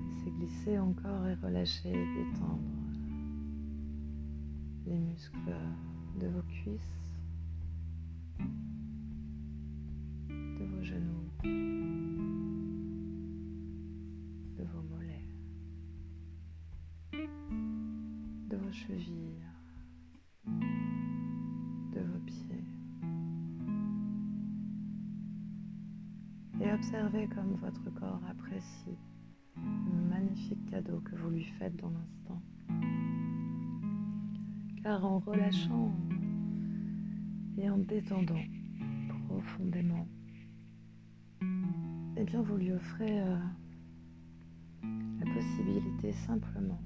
Laissez 0.07 0.31
glisser 0.31 0.79
encore 0.79 1.27
et 1.27 1.35
relâcher 1.35 1.91
détendre 1.91 2.59
les 4.85 4.97
muscles 4.97 5.55
de 6.19 6.27
vos 6.27 6.41
cuisses, 6.41 7.08
observez 26.89 27.27
comme 27.27 27.53
votre 27.61 27.93
corps 27.99 28.19
apprécie 28.27 28.97
le 29.55 30.09
magnifique 30.09 30.65
cadeau 30.71 30.99
que 31.01 31.15
vous 31.17 31.29
lui 31.29 31.43
faites 31.43 31.75
dans 31.75 31.91
l'instant. 31.91 32.41
Car 34.81 35.05
en 35.05 35.19
relâchant 35.19 35.93
et 37.59 37.69
en 37.69 37.77
détendant 37.77 38.41
profondément, 39.27 40.07
eh 42.17 42.23
bien 42.23 42.41
vous 42.41 42.57
lui 42.57 42.71
offrez 42.71 43.21
euh, 43.21 43.37
la 44.83 45.31
possibilité 45.31 46.11
simplement 46.25 46.81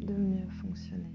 de 0.00 0.14
mieux 0.14 0.48
fonctionner. 0.60 1.14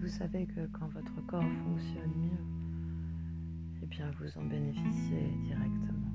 Vous 0.00 0.08
savez 0.08 0.46
que 0.46 0.66
quand 0.72 0.88
votre 0.88 1.24
corps 1.26 1.52
fonctionne 1.64 2.12
mieux, 2.16 2.53
eh 3.84 3.86
bien 3.86 4.10
vous 4.18 4.38
en 4.38 4.44
bénéficiez 4.46 5.28
directement. 5.42 6.12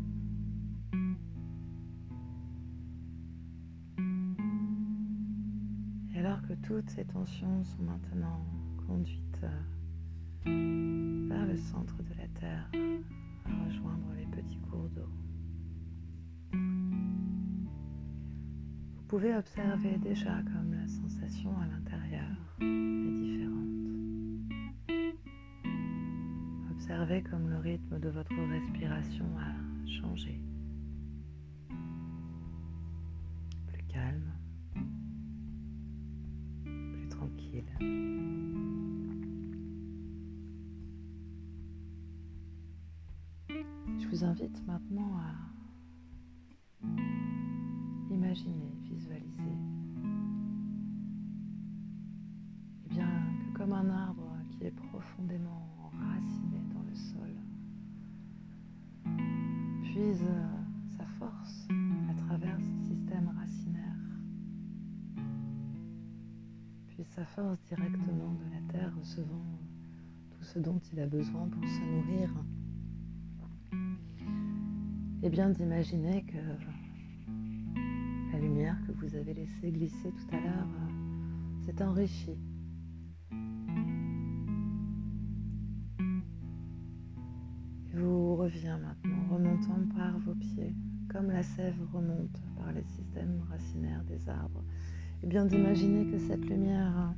Et 6.13 6.19
alors 6.19 6.41
que 6.47 6.53
toutes 6.65 6.89
ces 6.89 7.05
tensions 7.05 7.63
sont 7.63 7.83
maintenant 7.83 8.43
conduites 8.87 9.43
euh, 9.43 11.27
vers 11.29 11.45
le 11.45 11.57
centre 11.57 11.97
de 12.01 12.13
la 12.17 12.27
Terre, 12.39 12.71
à 13.45 13.65
rejoindre 13.65 14.13
les 14.17 14.25
petits 14.25 14.59
cours 14.61 14.89
d'eau, 14.89 15.09
vous 18.95 19.03
pouvez 19.07 19.35
observer 19.35 19.97
déjà 19.99 20.41
comme 20.53 20.73
la 20.73 20.87
sensation 20.87 21.51
à 21.59 21.67
l'intérieur 21.67 22.88
observez 26.89 27.21
comme 27.21 27.49
le 27.51 27.57
rythme 27.59 27.99
de 27.99 28.09
votre 28.09 28.33
respiration 28.33 29.25
a 29.37 30.01
changé. 30.01 30.39
Force 67.25 67.61
directement 67.63 68.33
de 68.33 68.53
la 68.53 68.71
terre, 68.71 68.93
recevant 68.97 69.43
tout 70.31 70.43
ce 70.43 70.59
dont 70.59 70.79
il 70.93 70.99
a 70.99 71.07
besoin 71.07 71.47
pour 71.47 71.63
se 71.67 71.81
nourrir 71.81 72.29
et 75.21 75.29
bien 75.29 75.49
d'imaginer 75.49 76.23
que 76.23 76.37
la 78.31 78.39
lumière 78.39 78.77
que 78.87 78.93
vous 78.93 79.15
avez 79.15 79.33
laissée 79.33 79.71
glisser 79.71 80.11
tout 80.11 80.35
à 80.35 80.39
l'heure 80.39 80.67
euh, 80.67 81.65
s'est 81.65 81.83
enrichie. 81.83 82.37
Et 87.91 87.97
vous 87.97 88.35
revient 88.35 88.77
maintenant, 88.81 89.27
remontant 89.29 89.79
par 89.97 90.17
vos 90.19 90.35
pieds, 90.35 90.73
comme 91.11 91.31
la 91.31 91.43
sève 91.43 91.75
remonte 91.91 92.41
par 92.55 92.71
les 92.71 92.83
systèmes 92.83 93.41
racinaires 93.49 94.03
des 94.05 94.29
arbres. 94.29 94.63
Et 95.23 95.27
bien 95.27 95.45
d'imaginer 95.45 96.05
que 96.11 96.17
cette 96.19 96.45
lumière 96.45 97.13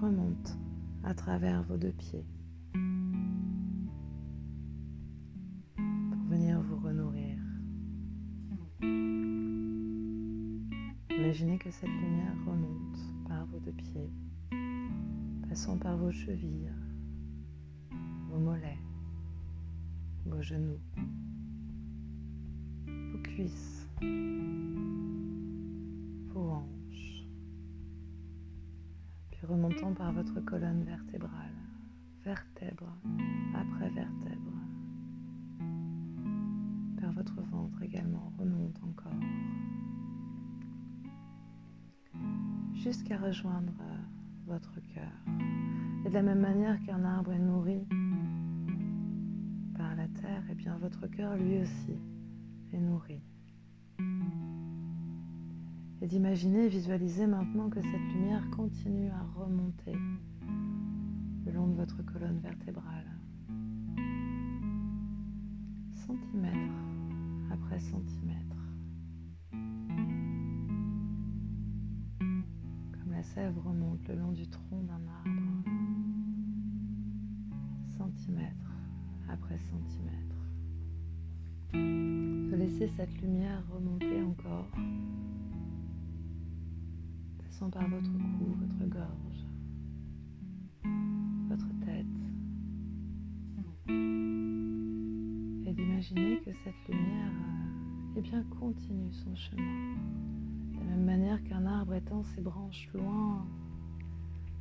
remonte 0.00 0.58
à 1.04 1.14
travers 1.14 1.62
vos 1.64 1.76
deux 1.76 1.92
pieds 1.92 2.24
Imaginez 11.24 11.58
que 11.58 11.70
cette 11.72 11.88
lumière 11.88 12.36
remonte 12.46 12.96
par 13.26 13.44
vos 13.46 13.58
deux 13.58 13.72
pieds, 13.72 14.08
passant 15.48 15.76
par 15.78 15.96
vos 15.96 16.12
chevilles, 16.12 16.70
vos 18.30 18.38
mollets, 18.38 18.78
vos 20.26 20.40
genoux, 20.42 20.78
vos 22.86 23.18
cuisses, 23.24 23.73
votre 30.24 30.40
colonne 30.44 30.84
vertébrale, 30.84 31.54
vertèbre 32.24 32.96
après 33.54 33.90
vertèbre, 33.90 34.52
vers 36.98 37.12
votre 37.12 37.40
ventre 37.42 37.82
également, 37.82 38.32
remonte 38.38 38.80
encore. 38.82 39.12
jusqu'à 42.74 43.16
rejoindre 43.16 43.72
votre 44.46 44.74
cœur. 44.94 45.10
Et 46.04 46.08
de 46.10 46.14
la 46.14 46.20
même 46.20 46.40
manière 46.40 46.78
qu'un 46.84 47.02
arbre 47.02 47.32
est 47.32 47.38
nourri 47.38 47.86
par 49.74 49.96
la 49.96 50.06
terre, 50.08 50.42
et 50.48 50.52
eh 50.52 50.54
bien 50.54 50.76
votre 50.76 51.06
cœur 51.06 51.34
lui 51.36 51.62
aussi 51.62 51.98
est 52.74 52.80
nourri. 52.80 53.22
Et 56.04 56.06
d'imaginer, 56.06 56.68
visualiser 56.68 57.26
maintenant 57.26 57.70
que 57.70 57.80
cette 57.80 58.12
lumière 58.12 58.50
continue 58.50 59.08
à 59.08 59.22
remonter 59.40 59.96
le 61.46 61.50
long 61.50 61.66
de 61.68 61.76
votre 61.76 62.04
colonne 62.04 62.40
vertébrale. 62.40 63.10
Centimètre 66.06 66.74
après 67.50 67.80
centimètre. 67.80 68.34
sève 73.22 73.58
remonte 73.64 74.06
le 74.06 74.16
long 74.16 74.32
du 74.32 74.46
tronc 74.46 74.82
d'un 74.82 75.00
arbre, 75.08 75.64
centimètre 77.96 78.70
après 79.30 79.58
centimètre. 79.58 80.36
De 81.72 82.54
laisser 82.54 82.88
cette 82.96 83.18
lumière 83.22 83.62
remonter 83.72 84.22
encore, 84.22 84.68
passant 87.54 87.70
par 87.70 87.88
votre 87.88 88.10
cou, 88.10 88.56
votre 88.58 88.90
gorge, 88.90 89.46
votre 91.48 91.68
tête. 91.84 92.06
Et 95.66 95.72
d'imaginer 95.72 96.40
que 96.44 96.50
cette 96.64 96.88
lumière, 96.88 97.32
eh 98.16 98.20
bien, 98.22 98.42
continue 98.58 99.12
son 99.12 99.36
chemin 99.36 99.94
de 100.72 100.78
la 100.78 100.84
même 100.84 101.04
manière 101.04 101.44
qu'un 101.44 101.64
arbre 101.66 101.94
étend 101.94 102.24
ses 102.24 102.40
branches 102.40 102.88
loin 102.92 103.46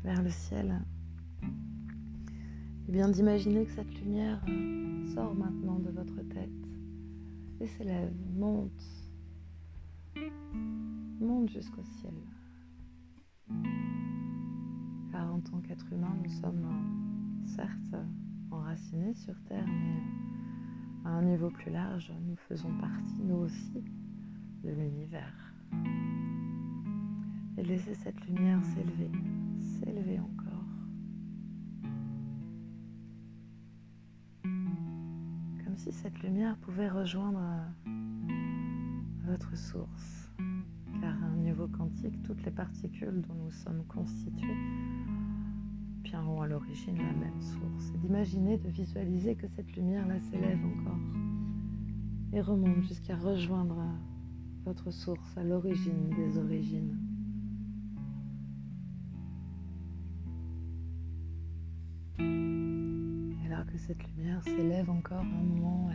vers 0.04 0.22
le 0.22 0.30
ciel, 0.30 0.80
et 1.42 1.48
eh 2.90 2.92
bien 2.92 3.10
d'imaginer 3.10 3.66
que 3.66 3.72
cette 3.72 4.02
lumière 4.02 4.40
sort 5.16 5.34
maintenant 5.34 5.80
de 5.80 5.90
votre 5.90 6.22
tête 6.30 6.50
et 7.60 7.68
s'élève, 7.68 8.14
monte, 8.36 8.86
monte 11.20 11.50
jusqu'au 11.50 11.84
ciel. 11.84 12.14
Car 15.12 15.34
en 15.34 15.40
tant 15.40 15.60
qu'être 15.62 15.92
humain, 15.92 16.16
nous 16.24 16.32
sommes 16.32 16.68
certes 17.46 17.96
enracinés 18.52 19.14
sur 19.14 19.36
Terre, 19.44 19.68
mais 19.68 20.02
à 21.06 21.10
un 21.10 21.22
niveau 21.24 21.50
plus 21.50 21.72
large, 21.72 22.12
nous 22.28 22.36
faisons 22.48 22.74
partie, 22.80 23.22
nous 23.24 23.36
aussi, 23.36 23.84
de 24.64 24.70
l'univers 24.70 25.54
et 27.58 27.64
laisser 27.64 27.94
cette 27.94 28.20
lumière 28.26 28.64
s'élever, 28.64 29.12
s'élever 29.60 30.20
encore. 30.20 30.54
Comme 35.64 35.78
si 35.78 35.92
cette 35.92 36.20
lumière 36.24 36.58
pouvait 36.58 36.90
rejoindre 36.90 37.42
votre 39.26 39.56
source, 39.56 40.23
toutes 42.24 42.44
les 42.46 42.52
particules 42.52 43.22
dont 43.28 43.36
nous 43.36 43.52
sommes 43.52 43.84
constitués 43.88 44.58
ont 46.22 46.42
à 46.42 46.48
l'origine 46.48 46.98
la 46.98 47.14
même 47.14 47.42
source. 47.42 47.92
Et 47.96 47.98
d'imaginer, 47.98 48.58
de 48.58 48.70
visualiser 48.70 49.36
que 49.36 49.48
cette 49.48 49.76
lumière-là 49.76 50.20
s'élève 50.20 50.60
encore 50.66 51.00
et 52.34 52.42
remonte 52.42 52.84
jusqu'à 52.84 53.16
rejoindre 53.16 53.78
votre 54.66 54.92
source 54.92 55.38
à 55.38 55.44
l'origine 55.44 56.10
des 56.16 56.38
origines. 56.38 56.98
Et 62.20 63.46
alors 63.48 63.66
que 63.66 63.78
cette 63.78 64.04
lumière 64.16 64.44
s'élève 64.44 64.90
encore 64.90 65.20
un 65.20 65.24
moment, 65.24 65.90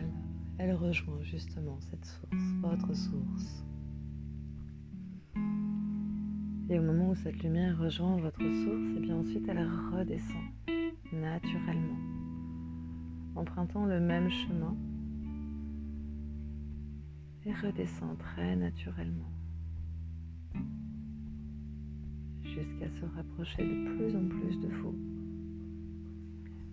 elle 0.57 0.73
rejoint 0.75 1.21
justement 1.23 1.77
cette 1.81 2.05
source, 2.05 2.43
votre 2.61 2.93
source. 2.93 3.65
Et 6.69 6.77
au 6.77 6.83
moment 6.83 7.09
où 7.09 7.15
cette 7.15 7.41
lumière 7.41 7.77
rejoint 7.79 8.17
votre 8.17 8.39
source, 8.39 8.81
et 8.81 8.95
eh 8.97 8.99
bien 8.99 9.15
ensuite 9.15 9.47
elle 9.47 9.67
redescend 9.91 10.43
naturellement, 11.11 11.97
empruntant 13.35 13.85
le 13.85 13.99
même 13.99 14.29
chemin 14.29 14.77
et 17.45 17.53
redescend 17.53 18.17
très 18.19 18.55
naturellement 18.55 19.31
jusqu'à 22.43 22.89
se 22.89 23.05
rapprocher 23.15 23.63
de 23.63 23.95
plus 23.95 24.15
en 24.15 24.27
plus 24.27 24.59
de 24.59 24.67
vous 24.67 24.95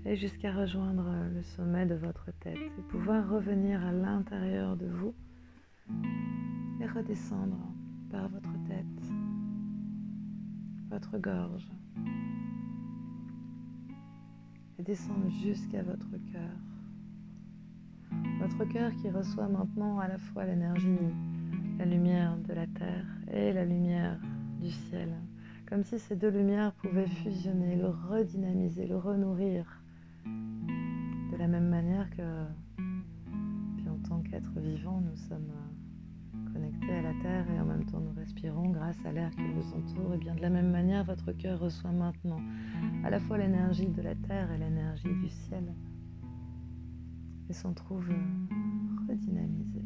et 0.04 0.16
jusqu'à 0.16 0.52
rejoindre 0.52 1.11
le 1.35 1.42
sommet 1.42 1.87
de 1.87 1.94
votre 1.94 2.30
tête 2.40 2.59
et 2.78 2.82
pouvoir 2.90 3.28
revenir 3.28 3.85
à 3.85 3.92
l'intérieur 3.92 4.76
de 4.76 4.87
vous 4.87 5.14
et 6.80 6.87
redescendre 6.87 7.59
par 8.11 8.28
votre 8.28 8.55
votre 10.96 11.18
gorge 11.18 11.68
et 14.78 14.82
descendre 14.82 15.28
jusqu'à 15.28 15.82
votre 15.82 16.11
cœur. 16.32 16.56
Votre 18.40 18.64
cœur 18.72 18.90
qui 18.94 19.11
reçoit 19.11 19.48
maintenant 19.48 19.98
à 19.98 20.09
la 20.09 20.16
fois 20.16 20.46
l'énergie, 20.46 20.96
la 21.78 21.85
lumière 21.85 22.38
de 22.38 22.54
la 22.54 22.66
terre 22.66 23.04
et 23.30 23.52
la 23.52 23.66
lumière 23.66 24.18
du 24.59 24.70
ciel. 24.70 25.12
Comme 25.68 25.85
si 25.85 25.98
ces 25.98 26.16
deux 26.16 26.30
lumières 26.30 26.72
pouvaient 26.72 27.06
fusionner, 27.06 27.76
le 27.76 27.88
redynamiser, 27.88 28.87
le 28.87 28.96
renourrir 28.96 29.66
De 30.24 31.37
la 31.37 31.46
même 31.46 31.68
manière 31.68 32.09
que, 32.09 32.46
puis 33.76 33.88
en 33.90 33.98
tant 34.09 34.22
qu'être 34.22 34.59
vivant, 34.61 35.02
nous 35.02 35.16
sommes 35.28 35.52
connectés 36.53 36.92
à 36.92 37.03
la 37.03 37.12
Terre 37.22 37.51
et 37.51 37.61
en 37.61 37.64
même 37.64 37.85
temps 37.87 38.01
nous 38.01 38.12
respirons 38.14 38.70
grâce 38.70 38.99
à 39.05 39.12
l'air 39.12 39.31
qui 39.31 39.42
nous 39.42 39.72
entoure, 39.72 40.14
et 40.14 40.18
bien 40.18 40.35
de 40.35 40.40
la 40.40 40.51
même 40.51 40.70
manière, 40.70 41.05
votre 41.05 41.33
cœur 41.33 41.61
reçoit 41.61 41.92
maintenant 41.92 42.40
à 43.05 43.11
la 43.11 43.20
fois 43.20 43.38
l'énergie 43.38 43.88
de 43.88 44.03
la 44.03 44.14
Terre 44.14 44.51
et 44.53 44.59
l'énergie 44.59 45.14
du 45.22 45.29
ciel 45.29 45.72
et 47.49 47.53
s'en 47.53 47.72
trouve 47.72 48.09
redynamisé. 49.09 49.85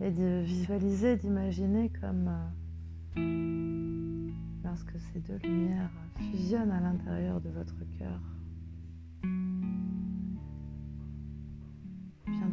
Et 0.00 0.10
de 0.10 0.42
visualiser, 0.44 1.16
d'imaginer 1.16 1.90
comme 2.00 2.30
lorsque 4.64 4.98
ces 4.98 5.20
deux 5.20 5.38
lumières 5.38 5.90
fusionnent 6.16 6.72
à 6.72 6.80
l'intérieur 6.80 7.40
de 7.40 7.48
votre 7.50 7.78
cœur. 7.98 8.33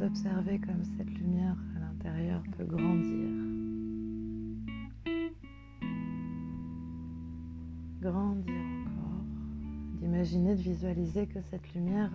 D'observer 0.02 0.58
comme 0.58 0.84
cette 0.98 1.12
lumière 1.12 1.56
à 1.76 1.80
l'intérieur 1.80 2.42
peut 2.58 2.66
grandir. 2.66 3.30
Grandir 8.02 8.62
encore. 8.88 9.24
D'imaginer, 10.00 10.56
de 10.56 10.62
visualiser 10.62 11.28
que 11.28 11.40
cette 11.52 11.72
lumière 11.76 12.12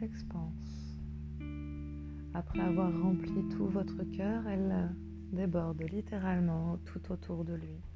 s'expanse. 0.00 0.98
Après 2.34 2.60
avoir 2.60 2.90
rempli 3.00 3.48
tout 3.50 3.66
votre 3.66 4.02
cœur, 4.16 4.44
elle 4.48 4.92
déborde 5.32 5.82
littéralement 5.82 6.78
tout 6.84 7.12
autour 7.12 7.44
de 7.44 7.54
lui. 7.54 7.87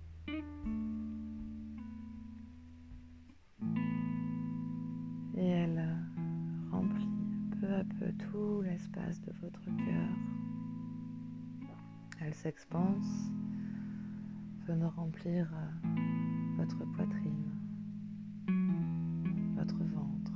De 8.90 9.32
votre 9.40 9.64
cœur. 9.64 10.08
Elle 12.20 12.34
s'expanse, 12.34 13.30
venant 14.66 14.90
remplir 14.90 15.48
votre 16.56 16.84
poitrine, 16.92 17.50
votre 19.56 19.78
ventre, 19.84 20.32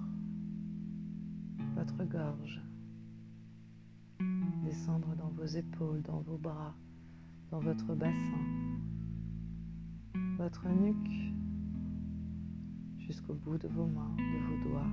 votre 1.75 2.05
gorge, 2.05 2.61
descendre 4.65 5.15
dans 5.17 5.31
vos 5.31 5.47
épaules, 5.47 6.03
dans 6.03 6.21
vos 6.21 6.39
bras, 6.39 6.75
dans 7.51 7.61
votre 7.61 7.95
bassin, 7.95 8.45
votre 10.39 10.69
nuque, 10.69 11.35
jusqu'au 12.99 13.35
bout 13.35 13.59
de 13.59 13.69
vos 13.69 13.87
mains, 13.87 14.15
de 14.17 14.39
vos 14.47 14.71
doigts, 14.71 14.93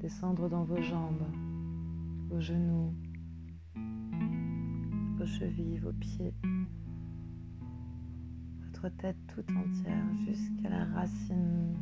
descendre 0.00 0.48
dans 0.48 0.64
vos 0.64 0.82
jambes, 0.82 1.24
vos 2.28 2.40
genoux, 2.40 2.94
vos 5.16 5.26
chevilles, 5.26 5.78
vos 5.78 5.92
pieds, 5.92 6.34
votre 8.60 8.88
tête 8.96 9.16
tout 9.28 9.44
entière 9.56 10.14
jusqu'à 10.26 10.68
la 10.68 10.84
racine 10.84 11.74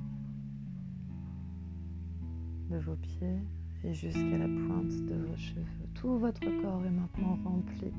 de 2.71 2.79
vos 2.79 2.97
pieds 2.97 3.43
et 3.85 3.93
jusqu'à 3.93 4.39
la 4.39 4.47
pointe 4.47 5.07
de 5.07 5.15
vos 5.15 5.37
cheveux. 5.37 5.89
Tout 5.95 6.17
votre 6.19 6.41
corps 6.63 6.85
est 6.85 6.91
maintenant 6.91 7.39
rempli 7.45 7.93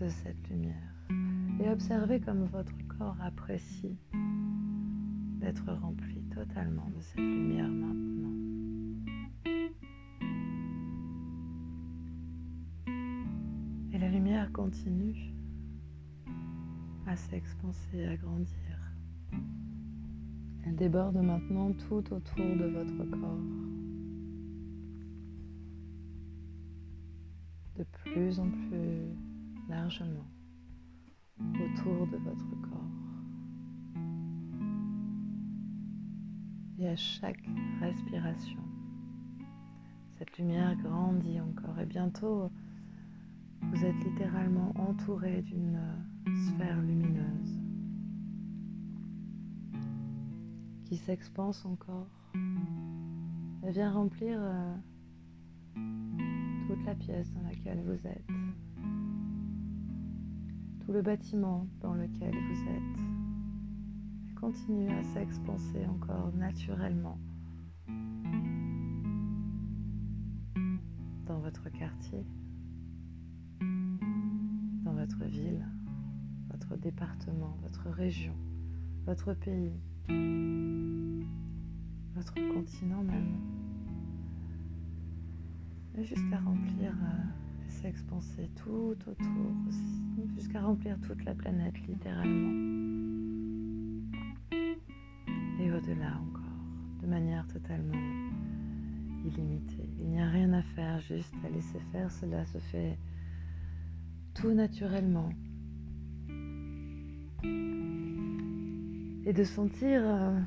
de 0.00 0.08
cette 0.08 0.48
lumière. 0.48 0.94
Et 1.60 1.68
observez 1.68 2.20
comme 2.20 2.44
votre 2.44 2.74
corps 2.98 3.16
apprécie 3.20 3.96
d'être 5.40 5.72
rempli 5.72 6.22
totalement 6.34 6.90
de 6.96 7.00
cette 7.00 7.18
lumière 7.18 7.68
maintenant. 7.68 8.63
Continue 14.54 15.34
à 17.06 17.16
s'expanser, 17.16 18.06
à 18.06 18.16
grandir. 18.16 18.94
Elle 20.64 20.76
déborde 20.76 21.16
maintenant 21.16 21.72
tout 21.72 22.04
autour 22.12 22.56
de 22.56 22.66
votre 22.66 23.10
corps. 23.10 23.44
De 27.76 27.84
plus 28.04 28.38
en 28.38 28.48
plus 28.48 29.08
largement 29.68 30.30
autour 31.40 32.06
de 32.06 32.16
votre 32.18 32.50
corps. 32.62 32.80
Et 36.78 36.88
à 36.88 36.96
chaque 36.96 37.44
respiration, 37.80 38.60
cette 40.16 40.38
lumière 40.38 40.76
grandit 40.76 41.40
encore 41.40 41.80
et 41.80 41.86
bientôt 41.86 42.50
vous 43.74 43.84
êtes 43.84 44.04
littéralement 44.04 44.72
entouré 44.76 45.42
d'une 45.42 45.80
sphère 46.46 46.80
lumineuse 46.80 47.58
qui 50.84 50.96
s'expanse 50.96 51.64
encore 51.64 52.06
et 53.66 53.72
vient 53.72 53.90
remplir 53.90 54.38
euh, 54.40 54.74
toute 56.68 56.84
la 56.86 56.94
pièce 56.94 57.32
dans 57.32 57.42
laquelle 57.42 57.82
vous 57.82 58.06
êtes 58.06 58.26
tout 60.84 60.92
le 60.92 61.02
bâtiment 61.02 61.66
dans 61.80 61.94
lequel 61.94 62.32
vous 62.32 62.62
êtes. 62.70 63.00
Et 64.30 64.34
continue 64.34 64.90
à 64.90 65.02
s'expanser 65.02 65.84
encore 65.86 66.30
naturellement 66.36 67.18
dans 71.26 71.40
votre 71.40 71.70
quartier, 71.70 72.24
votre 75.04 75.24
ville, 75.26 75.62
votre 76.50 76.76
département, 76.76 77.58
votre 77.62 77.90
région, 77.90 78.32
votre 79.04 79.34
pays, 79.34 79.74
votre 82.14 82.34
continent 82.34 83.02
même, 83.02 83.36
et 85.98 86.04
jusqu'à 86.04 86.38
remplir 86.38 86.92
euh, 86.92 87.90
tout 88.56 88.96
autour, 89.06 89.52
jusqu'à 90.36 90.62
remplir 90.62 90.98
toute 91.02 91.22
la 91.24 91.34
planète 91.34 91.78
littéralement. 91.86 92.52
Et 95.60 95.70
au-delà 95.70 96.16
encore, 96.16 97.02
de 97.02 97.06
manière 97.06 97.46
totalement 97.48 97.92
illimitée. 99.22 99.90
Il 100.00 100.08
n'y 100.08 100.20
a 100.22 100.30
rien 100.30 100.54
à 100.54 100.62
faire, 100.62 100.98
juste 101.00 101.34
à 101.44 101.50
laisser 101.50 101.80
faire, 101.92 102.10
cela 102.10 102.46
se 102.46 102.56
fait 102.56 102.96
tout 104.34 104.52
naturellement. 104.52 105.30
Et 109.26 109.32
de 109.32 109.44
sentir, 109.44 110.02
euh, 110.04 110.38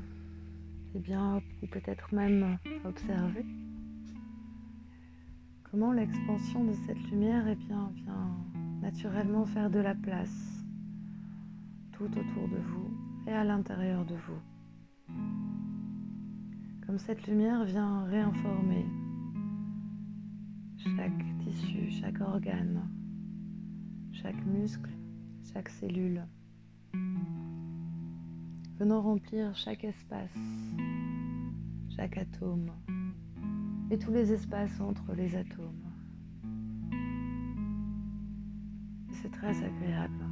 eh 0.95 0.99
bien, 0.99 1.41
ou 1.63 1.67
peut-être 1.67 2.13
même 2.13 2.57
observer 2.85 3.45
comment 5.63 5.91
l'expansion 5.91 6.63
de 6.63 6.73
cette 6.85 7.11
lumière 7.11 7.47
eh 7.47 7.55
vient 7.55 7.91
naturellement 8.81 9.45
faire 9.45 9.69
de 9.69 9.79
la 9.79 9.95
place 9.95 10.63
tout 11.91 12.05
autour 12.05 12.47
de 12.49 12.57
vous 12.57 12.97
et 13.27 13.31
à 13.31 13.43
l'intérieur 13.43 14.05
de 14.05 14.15
vous. 14.15 15.13
Comme 16.85 16.97
cette 16.97 17.27
lumière 17.27 17.65
vient 17.65 18.05
réinformer 18.05 18.85
chaque 20.77 21.37
tissu, 21.39 21.89
chaque 21.89 22.21
organe, 22.21 22.81
chaque 24.21 24.45
muscle, 24.45 24.89
chaque 25.53 25.69
cellule, 25.69 26.25
venant 28.79 29.01
remplir 29.01 29.55
chaque 29.55 29.83
espace, 29.83 30.37
chaque 31.95 32.17
atome 32.17 32.71
et 33.91 33.97
tous 33.97 34.11
les 34.11 34.33
espaces 34.33 34.79
entre 34.81 35.13
les 35.13 35.35
atomes. 35.35 35.91
C'est 39.11 39.31
très 39.31 39.55
agréable 39.63 40.26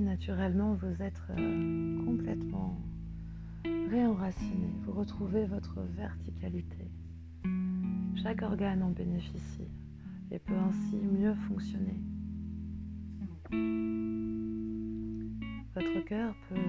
Naturellement, 0.00 0.74
vous 0.74 1.02
êtes 1.02 1.22
euh, 1.30 2.04
complètement 2.04 2.78
réenraciné. 3.64 4.68
Vous 4.84 4.92
retrouvez 4.92 5.46
votre 5.46 5.80
verticalité. 5.96 6.90
Chaque 8.22 8.42
organe 8.42 8.82
en 8.82 8.90
bénéficie 8.90 9.68
et 10.30 10.38
peut 10.38 10.54
ainsi 10.54 10.96
mieux 10.96 11.34
fonctionner. 11.48 11.98
Votre 15.74 16.04
cœur 16.04 16.34
peut 16.50 16.60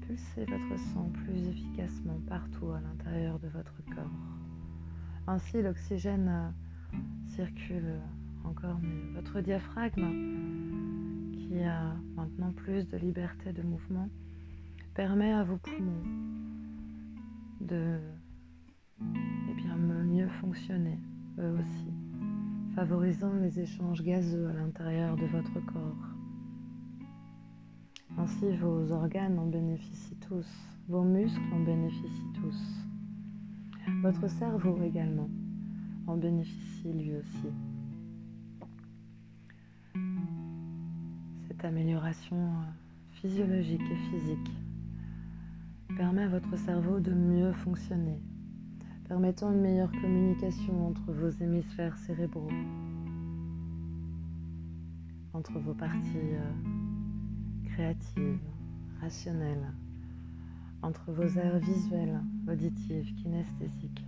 pulser 0.00 0.44
votre 0.44 0.80
sang 0.92 1.08
plus 1.24 1.46
efficacement 1.48 2.20
partout 2.28 2.72
à 2.72 2.80
l'intérieur 2.80 3.38
de 3.38 3.48
votre 3.48 3.76
corps. 3.94 4.10
Ainsi, 5.28 5.62
l'oxygène 5.62 6.28
euh, 6.28 6.98
circule 7.36 8.00
encore 8.44 8.80
mieux. 8.80 9.12
Votre 9.14 9.40
diaphragme, 9.40 10.02
qui 11.52 11.62
a 11.64 11.94
maintenant 12.16 12.52
plus 12.52 12.88
de 12.88 12.96
liberté 12.96 13.52
de 13.52 13.62
mouvement, 13.62 14.08
permet 14.94 15.32
à 15.32 15.44
vos 15.44 15.58
poumons 15.58 16.02
de 17.60 17.98
eh 19.00 19.54
bien, 19.54 19.76
mieux 19.76 20.28
fonctionner, 20.40 20.98
eux 21.38 21.58
aussi, 21.58 21.92
favorisant 22.74 23.34
les 23.34 23.60
échanges 23.60 24.02
gazeux 24.02 24.48
à 24.48 24.52
l'intérieur 24.54 25.16
de 25.16 25.26
votre 25.26 25.60
corps. 25.66 26.08
Ainsi, 28.16 28.56
vos 28.56 28.90
organes 28.92 29.38
en 29.38 29.46
bénéficient 29.46 30.16
tous, 30.26 30.48
vos 30.88 31.02
muscles 31.02 31.40
en 31.52 31.60
bénéficient 31.64 32.32
tous, 32.34 32.86
votre 34.02 34.28
cerveau 34.28 34.82
également 34.82 35.28
en 36.06 36.16
bénéficie 36.16 36.92
lui 36.92 37.14
aussi. 37.14 37.71
Cette 41.62 41.70
amélioration 41.70 42.36
euh, 42.36 42.64
physiologique 43.12 43.82
et 43.88 44.10
physique 44.10 44.50
permet 45.96 46.24
à 46.24 46.28
votre 46.28 46.56
cerveau 46.58 46.98
de 46.98 47.12
mieux 47.12 47.52
fonctionner, 47.52 48.20
permettant 49.06 49.52
une 49.52 49.60
meilleure 49.60 49.92
communication 49.92 50.88
entre 50.88 51.12
vos 51.12 51.28
hémisphères 51.28 51.96
cérébraux, 51.98 52.50
entre 55.34 55.60
vos 55.60 55.74
parties 55.74 56.32
euh, 56.34 56.50
créatives, 57.66 58.40
rationnelles, 59.00 59.72
entre 60.82 61.12
vos 61.12 61.38
aires 61.38 61.60
visuelles, 61.60 62.20
auditives, 62.50 63.14
kinesthésiques, 63.22 64.04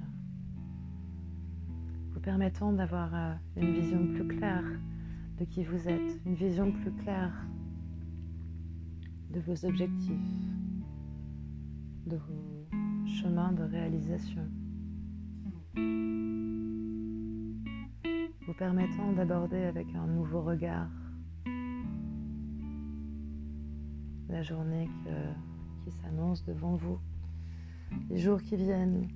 vous 2.14 2.20
permettant 2.20 2.72
d'avoir 2.72 3.14
euh, 3.14 3.34
une 3.58 3.72
vision 3.74 4.04
plus 4.12 4.26
claire 4.26 4.64
de 5.38 5.44
qui 5.44 5.64
vous 5.64 5.88
êtes, 5.88 6.20
une 6.26 6.34
vision 6.34 6.70
plus 6.70 6.92
claire 6.92 7.34
de 9.30 9.40
vos 9.40 9.64
objectifs, 9.64 10.46
de 12.06 12.16
vos 12.16 12.66
chemins 13.06 13.52
de 13.52 13.64
réalisation, 13.64 14.46
vous 18.46 18.54
permettant 18.58 19.12
d'aborder 19.12 19.62
avec 19.64 19.86
un 19.94 20.06
nouveau 20.06 20.42
regard 20.42 20.90
la 24.28 24.42
journée 24.42 24.88
qui 25.84 25.90
s'annonce 25.90 26.44
devant 26.44 26.76
vous, 26.76 26.98
les 28.10 28.18
jours 28.18 28.42
qui 28.42 28.56
viennent, 28.56 29.08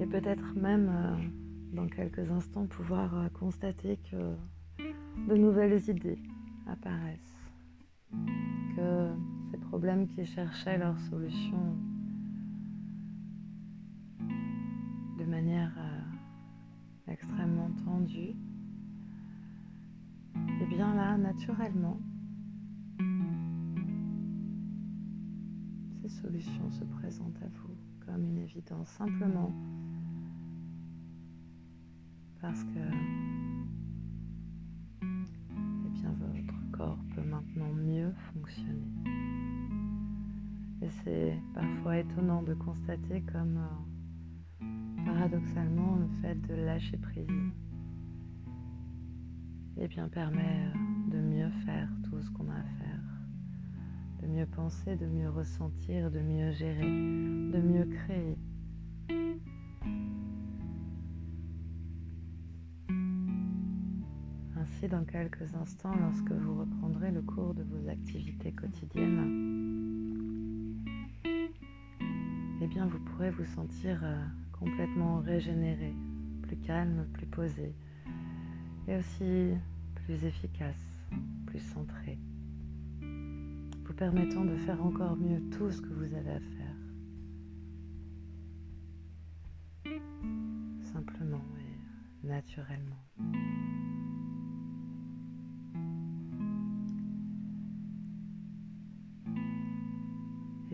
et 0.00 0.06
peut-être 0.06 0.54
même 0.54 0.88
euh, 0.88 1.16
dans 1.72 1.86
quelques 1.86 2.30
instants 2.30 2.66
pouvoir 2.66 3.14
euh, 3.14 3.28
constater 3.28 3.98
que 4.10 4.34
de 5.28 5.34
nouvelles 5.36 5.88
idées 5.88 6.22
apparaissent, 6.66 7.34
que 8.76 9.08
ces 9.50 9.58
problèmes 9.58 10.06
qui 10.06 10.24
cherchaient 10.24 10.78
leur 10.78 10.98
solution 11.00 11.76
de 15.18 15.24
manière 15.24 15.72
euh, 15.78 17.12
extrêmement 17.12 17.70
tendue, 17.84 18.34
et 20.34 20.62
eh 20.62 20.66
bien 20.66 20.94
là, 20.94 21.16
naturellement, 21.16 22.00
ces 26.02 26.08
solutions 26.08 26.70
se 26.70 26.84
présentent 26.84 27.42
à 27.42 27.48
vous 27.48 27.76
comme 28.06 28.24
une 28.24 28.38
évidence, 28.38 28.88
simplement 28.88 29.52
parce 32.40 32.62
que 32.64 32.78
eh 35.86 36.06
votre 36.06 36.70
corps 36.72 36.98
peut 37.14 37.22
maintenant 37.22 37.72
mieux 37.74 38.12
fonctionner. 38.32 38.92
Et 40.82 40.90
c'est 41.02 41.38
parfois 41.54 41.98
étonnant 41.98 42.42
de 42.42 42.54
constater 42.54 43.22
comme 43.32 43.58
euh, 44.62 45.04
paradoxalement 45.04 45.96
le 45.96 46.08
fait 46.20 46.36
de 46.46 46.54
lâcher 46.54 46.96
prise 46.98 47.26
eh 49.80 49.88
bien, 49.88 50.08
permet 50.08 50.42
euh, 50.42 51.10
de 51.12 51.18
mieux 51.18 51.50
faire 51.64 51.88
tout 52.04 52.20
ce 52.20 52.30
qu'on 52.32 52.48
a 52.48 52.54
à 52.54 52.62
faire, 52.62 53.00
de 54.22 54.26
mieux 54.26 54.46
penser, 54.46 54.96
de 54.96 55.06
mieux 55.06 55.30
ressentir, 55.30 56.10
de 56.10 56.20
mieux 56.20 56.50
gérer, 56.52 56.82
de 56.82 57.60
mieux 57.60 57.86
créer. 57.86 58.36
Dans 64.86 65.04
quelques 65.04 65.52
instants, 65.54 65.96
lorsque 65.96 66.30
vous 66.30 66.60
reprendrez 66.60 67.10
le 67.10 67.22
cours 67.22 67.52
de 67.54 67.64
vos 67.64 67.88
activités 67.88 68.52
quotidiennes, 68.52 70.04
eh 72.62 72.66
bien 72.68 72.86
vous 72.86 73.00
pourrez 73.00 73.30
vous 73.30 73.44
sentir 73.46 73.98
euh, 74.04 74.24
complètement 74.52 75.18
régénéré, 75.18 75.92
plus 76.42 76.56
calme, 76.58 77.08
plus 77.12 77.26
posé 77.26 77.74
et 78.86 78.96
aussi 78.96 79.54
plus 79.94 80.24
efficace, 80.24 80.86
plus 81.46 81.60
centré, 81.60 82.16
vous 83.00 83.94
permettant 83.96 84.44
de 84.44 84.56
faire 84.58 84.84
encore 84.84 85.16
mieux 85.16 85.40
tout 85.50 85.72
ce 85.72 85.80
que 85.80 85.92
vous 85.92 86.14
avez 86.14 86.30
à 86.30 86.40
faire. 86.40 86.76
Simplement 90.92 91.44
et 92.22 92.26
naturellement. 92.28 93.57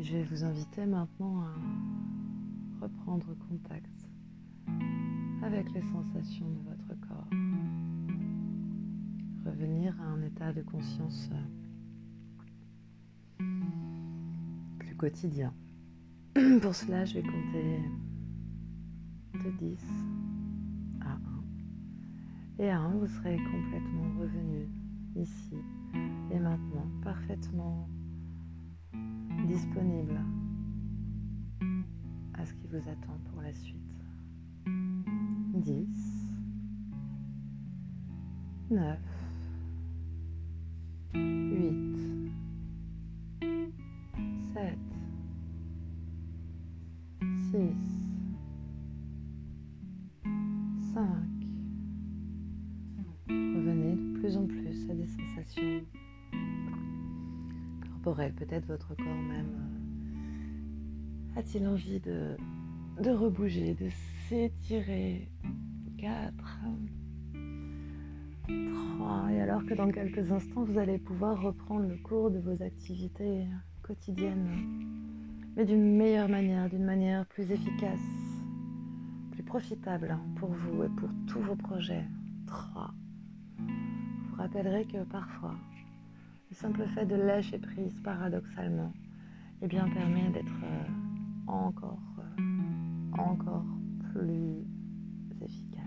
Je 0.04 0.18
vais 0.18 0.24
vous 0.24 0.44
inviter 0.44 0.84
maintenant 0.84 1.40
à 1.40 2.82
reprendre 2.82 3.34
contact 3.48 4.06
avec 5.42 5.72
les 5.72 5.80
sensations 5.80 6.46
de 6.50 6.60
votre 6.68 7.00
corps. 7.08 7.30
Revenir 9.46 9.98
à 10.02 10.04
un 10.04 10.22
état 10.22 10.52
de 10.52 10.60
conscience 10.60 11.30
plus 14.78 14.94
quotidien. 14.96 15.54
Pour 16.60 16.74
cela, 16.74 17.06
je 17.06 17.14
vais 17.14 17.22
compter 17.22 17.80
de 19.42 19.50
10 19.58 19.78
à 21.00 21.14
1. 22.58 22.62
Et 22.62 22.68
à 22.68 22.78
1, 22.78 22.90
vous 22.90 23.06
serez 23.06 23.38
complètement 23.38 24.20
revenu 24.20 24.68
ici 25.16 25.56
et 26.30 26.38
maintenant, 26.38 26.86
parfaitement 27.02 27.88
disponible 29.46 30.20
à 32.34 32.44
ce 32.44 32.52
qui 32.54 32.66
vous 32.66 32.76
attend 32.88 33.18
pour 33.30 33.42
la 33.42 33.52
suite. 33.52 33.80
10, 35.54 35.86
9, 38.70 38.98
peut-être 58.44 58.66
votre 58.66 58.94
corps 58.94 59.06
même 59.06 59.54
euh, 61.36 61.38
a-t-il 61.40 61.66
envie 61.66 62.00
de, 62.00 62.36
rebouger, 62.98 63.74
de 63.74 63.88
s'étirer? 64.28 65.30
4, 65.98 66.34
3, 68.46 69.32
et 69.32 69.40
alors 69.40 69.64
que 69.64 69.74
dans 69.74 69.90
quelques 69.90 70.30
instants, 70.30 70.64
vous 70.64 70.78
allez 70.78 70.98
pouvoir 70.98 71.40
reprendre 71.40 71.88
le 71.88 71.96
cours 71.96 72.30
de 72.30 72.38
vos 72.38 72.62
activités 72.62 73.46
quotidiennes, 73.82 74.50
mais 75.56 75.64
d'une 75.64 75.96
meilleure 75.96 76.28
manière, 76.28 76.68
d'une 76.68 76.84
manière 76.84 77.24
plus 77.26 77.50
efficace, 77.50 77.98
plus 79.32 79.42
profitable 79.42 80.18
pour 80.36 80.50
vous 80.50 80.82
et 80.84 80.88
pour 80.88 81.08
tous 81.26 81.40
vos 81.40 81.56
projets. 81.56 82.04
3. 82.46 82.90
Vous 83.56 84.36
rappellerez 84.36 84.84
que 84.84 85.02
parfois, 85.04 85.54
le 86.50 86.56
simple 86.56 86.86
fait 86.94 87.06
de 87.06 87.16
lâcher 87.16 87.58
prise 87.58 87.98
paradoxalement 88.02 88.92
eh 89.62 89.66
bien, 89.66 89.88
permet 89.88 90.28
d'être 90.30 90.60
euh, 90.62 91.50
encore, 91.50 91.98
euh, 92.18 93.16
encore 93.18 93.64
plus 94.12 94.66
efficace. 95.40 95.82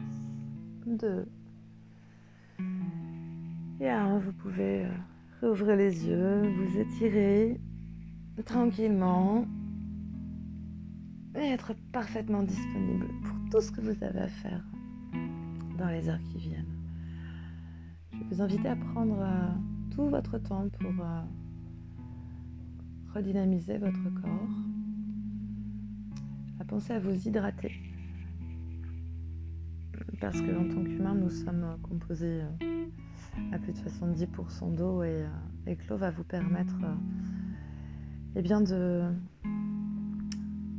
Deux. 0.85 1.27
Et 3.79 3.87
à 3.87 4.03
un, 4.03 4.19
vous 4.19 4.33
pouvez 4.33 4.85
euh, 4.85 4.91
Rouvrez 5.41 5.75
les 5.75 6.07
yeux, 6.07 6.49
vous 6.49 6.79
étirez 6.79 7.59
tranquillement 8.43 9.45
et 11.35 11.49
être 11.51 11.75
parfaitement 11.91 12.41
disponible 12.41 13.05
pour 13.21 13.35
tout 13.51 13.61
ce 13.61 13.71
que 13.71 13.81
vous 13.81 14.03
avez 14.03 14.21
à 14.21 14.27
faire 14.27 14.63
dans 15.77 15.89
les 15.89 16.09
heures 16.09 16.21
qui 16.31 16.39
viennent. 16.39 16.73
Je 18.11 18.17
vais 18.17 18.25
vous 18.31 18.41
inviter 18.41 18.67
à 18.67 18.75
prendre 18.75 19.21
tout 19.97 20.09
votre 20.09 20.37
temps 20.37 20.69
pour 20.79 20.91
euh, 20.91 21.21
redynamiser 23.15 23.79
votre 23.79 24.13
corps, 24.21 24.55
à 26.59 26.65
penser 26.65 26.93
à 26.93 26.99
vous 26.99 27.27
hydrater. 27.27 27.71
Parce 30.21 30.39
que 30.39 30.55
en 30.55 30.71
tant 30.71 30.83
qu'humain, 30.83 31.15
nous 31.15 31.31
sommes 31.31 31.79
composés 31.81 32.41
euh, 32.43 32.85
à 33.51 33.57
plus 33.57 33.73
de 33.73 33.79
70% 33.79 34.75
d'eau 34.75 35.01
et, 35.01 35.25
et 35.65 35.75
que 35.75 35.89
l'eau 35.89 35.97
va 35.97 36.11
vous 36.11 36.23
permettre 36.23 36.75
eh 38.35 38.41
bien 38.43 38.61
de 38.61 39.01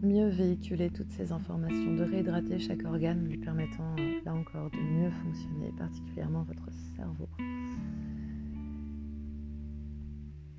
mieux 0.01 0.29
véhiculer 0.29 0.91
toutes 0.91 1.11
ces 1.11 1.33
informations, 1.33 1.97
de 1.97 2.05
réhydrater 2.05 2.61
chaque 2.61 2.85
organe 2.85 3.27
lui 3.27 3.39
permettant 3.39 3.97
là 4.25 4.33
encore 4.33 4.71
de 4.71 4.79
mieux 4.79 5.11
fonctionner, 5.11 5.73
particulièrement 5.77 6.45
votre 6.45 6.71
cerveau. 6.95 7.29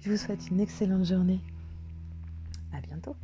Je 0.01 0.11
vous 0.11 0.17
souhaite 0.17 0.49
une 0.49 0.61
excellente 0.61 1.05
journée. 1.05 1.41
À 2.71 2.79
bientôt. 2.79 3.15